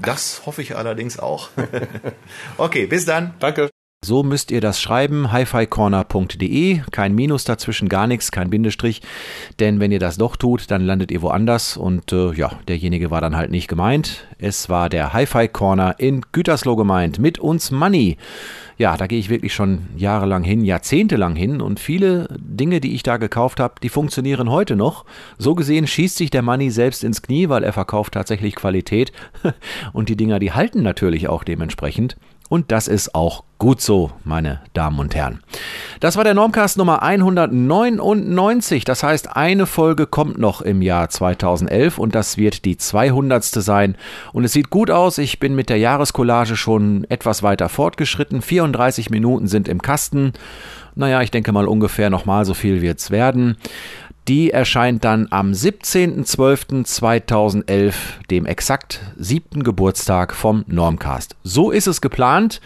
Das 0.00 0.46
hoffe 0.46 0.62
ich 0.62 0.76
allerdings 0.76 1.18
auch. 1.18 1.50
okay, 2.56 2.86
bis 2.86 3.04
dann. 3.04 3.34
Danke. 3.38 3.70
So 4.04 4.24
müsst 4.24 4.50
ihr 4.50 4.60
das 4.60 4.80
schreiben, 4.80 5.30
hificorner.de, 5.30 6.80
kein 6.90 7.14
Minus 7.14 7.44
dazwischen, 7.44 7.88
gar 7.88 8.08
nichts, 8.08 8.32
kein 8.32 8.50
Bindestrich, 8.50 9.00
denn 9.60 9.78
wenn 9.78 9.92
ihr 9.92 10.00
das 10.00 10.18
doch 10.18 10.34
tut, 10.34 10.72
dann 10.72 10.82
landet 10.82 11.12
ihr 11.12 11.22
woanders 11.22 11.76
und 11.76 12.12
äh, 12.12 12.32
ja, 12.32 12.50
derjenige 12.66 13.12
war 13.12 13.20
dann 13.20 13.36
halt 13.36 13.52
nicht 13.52 13.68
gemeint. 13.68 14.26
Es 14.38 14.68
war 14.68 14.88
der 14.88 15.12
Hi-Fi 15.12 15.46
Corner 15.46 16.00
in 16.00 16.22
Gütersloh 16.32 16.74
gemeint, 16.74 17.20
mit 17.20 17.38
uns 17.38 17.70
Money. 17.70 18.16
Ja, 18.76 18.96
da 18.96 19.06
gehe 19.06 19.20
ich 19.20 19.28
wirklich 19.28 19.54
schon 19.54 19.86
jahrelang 19.96 20.42
hin, 20.42 20.64
jahrzehntelang 20.64 21.36
hin 21.36 21.60
und 21.60 21.78
viele 21.78 22.26
Dinge, 22.40 22.80
die 22.80 22.96
ich 22.96 23.04
da 23.04 23.18
gekauft 23.18 23.60
habe, 23.60 23.74
die 23.84 23.88
funktionieren 23.88 24.50
heute 24.50 24.74
noch. 24.74 25.04
So 25.38 25.54
gesehen 25.54 25.86
schießt 25.86 26.16
sich 26.16 26.30
der 26.30 26.42
Money 26.42 26.72
selbst 26.72 27.04
ins 27.04 27.22
Knie, 27.22 27.48
weil 27.48 27.62
er 27.62 27.72
verkauft 27.72 28.14
tatsächlich 28.14 28.56
Qualität 28.56 29.12
und 29.92 30.08
die 30.08 30.16
Dinger, 30.16 30.40
die 30.40 30.50
halten 30.50 30.82
natürlich 30.82 31.28
auch 31.28 31.44
dementsprechend. 31.44 32.16
Und 32.52 32.70
das 32.70 32.86
ist 32.86 33.14
auch 33.14 33.44
gut 33.56 33.80
so, 33.80 34.10
meine 34.24 34.60
Damen 34.74 34.98
und 34.98 35.14
Herren. 35.14 35.40
Das 36.00 36.18
war 36.18 36.24
der 36.24 36.34
Normcast 36.34 36.76
Nummer 36.76 37.02
199. 37.02 38.84
Das 38.84 39.02
heißt, 39.02 39.34
eine 39.34 39.64
Folge 39.64 40.06
kommt 40.06 40.36
noch 40.36 40.60
im 40.60 40.82
Jahr 40.82 41.08
2011 41.08 41.96
und 41.96 42.14
das 42.14 42.36
wird 42.36 42.66
die 42.66 42.76
200. 42.76 43.42
sein. 43.42 43.96
Und 44.34 44.44
es 44.44 44.52
sieht 44.52 44.68
gut 44.68 44.90
aus. 44.90 45.16
Ich 45.16 45.40
bin 45.40 45.54
mit 45.54 45.70
der 45.70 45.78
Jahreskollage 45.78 46.56
schon 46.58 47.04
etwas 47.08 47.42
weiter 47.42 47.70
fortgeschritten. 47.70 48.42
34 48.42 49.08
Minuten 49.08 49.46
sind 49.46 49.66
im 49.66 49.80
Kasten. 49.80 50.34
Naja, 50.94 51.22
ich 51.22 51.30
denke 51.30 51.52
mal 51.52 51.66
ungefähr 51.66 52.10
nochmal 52.10 52.44
so 52.44 52.52
viel 52.52 52.82
wird 52.82 52.98
es 52.98 53.10
werden. 53.10 53.56
Die 54.28 54.52
erscheint 54.52 55.02
dann 55.02 55.26
am 55.30 55.50
17.12.2011, 55.50 57.94
dem 58.30 58.46
exakt 58.46 59.00
siebten 59.16 59.64
Geburtstag 59.64 60.32
vom 60.32 60.64
Normcast. 60.68 61.34
So 61.42 61.72
ist 61.72 61.88
es 61.88 62.00
geplant. 62.00 62.60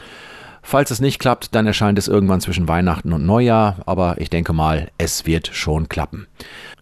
Falls 0.60 0.90
es 0.90 1.00
nicht 1.00 1.18
klappt, 1.18 1.54
dann 1.54 1.66
erscheint 1.66 1.98
es 1.98 2.08
irgendwann 2.08 2.42
zwischen 2.42 2.68
Weihnachten 2.68 3.14
und 3.14 3.24
Neujahr, 3.24 3.76
aber 3.86 4.20
ich 4.20 4.28
denke 4.28 4.52
mal, 4.52 4.90
es 4.98 5.24
wird 5.24 5.48
schon 5.52 5.88
klappen. 5.88 6.26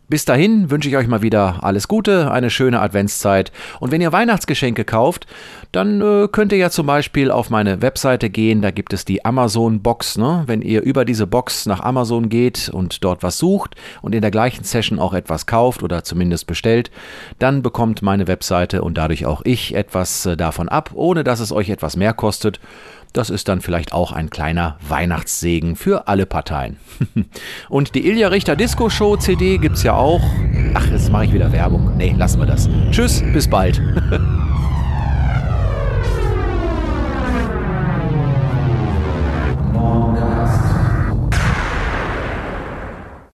Bis 0.06 0.26
dahin 0.26 0.70
wünsche 0.70 0.90
ich 0.90 0.96
euch 0.98 1.08
mal 1.08 1.22
wieder 1.22 1.64
alles 1.64 1.88
Gute, 1.88 2.30
eine 2.30 2.50
schöne 2.50 2.80
Adventszeit. 2.80 3.52
Und 3.80 3.90
wenn 3.90 4.02
ihr 4.02 4.12
Weihnachtsgeschenke 4.12 4.84
kauft, 4.84 5.26
dann 5.72 6.02
äh, 6.02 6.28
könnt 6.30 6.52
ihr 6.52 6.58
ja 6.58 6.68
zum 6.68 6.86
Beispiel 6.86 7.30
auf 7.30 7.48
meine 7.48 7.80
Webseite 7.80 8.28
gehen. 8.28 8.60
Da 8.60 8.70
gibt 8.70 8.92
es 8.92 9.06
die 9.06 9.24
Amazon 9.24 9.80
Box. 9.80 10.18
Ne? 10.18 10.42
Wenn 10.46 10.60
ihr 10.60 10.82
über 10.82 11.06
diese 11.06 11.26
Box 11.26 11.64
nach 11.64 11.80
Amazon 11.80 12.28
geht 12.28 12.68
und 12.68 13.02
dort 13.02 13.22
was 13.22 13.38
sucht 13.38 13.76
und 14.02 14.14
in 14.14 14.20
der 14.20 14.30
gleichen 14.30 14.64
Session 14.64 14.98
auch 14.98 15.14
etwas 15.14 15.46
kauft 15.46 15.82
oder 15.82 16.04
zumindest 16.04 16.46
bestellt, 16.46 16.90
dann 17.38 17.62
bekommt 17.62 18.02
meine 18.02 18.26
Webseite 18.26 18.82
und 18.82 18.98
dadurch 18.98 19.24
auch 19.24 19.40
ich 19.44 19.74
etwas 19.74 20.26
äh, 20.26 20.36
davon 20.36 20.68
ab, 20.68 20.90
ohne 20.92 21.24
dass 21.24 21.40
es 21.40 21.50
euch 21.50 21.70
etwas 21.70 21.96
mehr 21.96 22.12
kostet. 22.12 22.60
Das 23.14 23.30
ist 23.30 23.48
dann 23.48 23.60
vielleicht 23.60 23.92
auch 23.92 24.10
ein 24.10 24.28
kleiner 24.28 24.76
Weihnachtssegen 24.88 25.76
für 25.76 26.08
alle 26.08 26.26
Parteien. 26.26 26.78
Und 27.68 27.94
die 27.94 28.08
Ilja 28.08 28.28
Richter 28.28 28.56
Disco 28.56 28.90
Show 28.90 29.16
CD 29.16 29.58
gibt's 29.58 29.84
ja 29.84 29.94
auch. 29.94 30.20
Ach, 30.74 30.86
jetzt 30.88 31.12
mache 31.12 31.26
ich 31.26 31.32
wieder 31.32 31.52
Werbung. 31.52 31.96
Nee, 31.96 32.14
lassen 32.18 32.40
wir 32.40 32.46
das. 32.46 32.68
Tschüss, 32.90 33.22
bis 33.32 33.48
bald. 33.48 33.80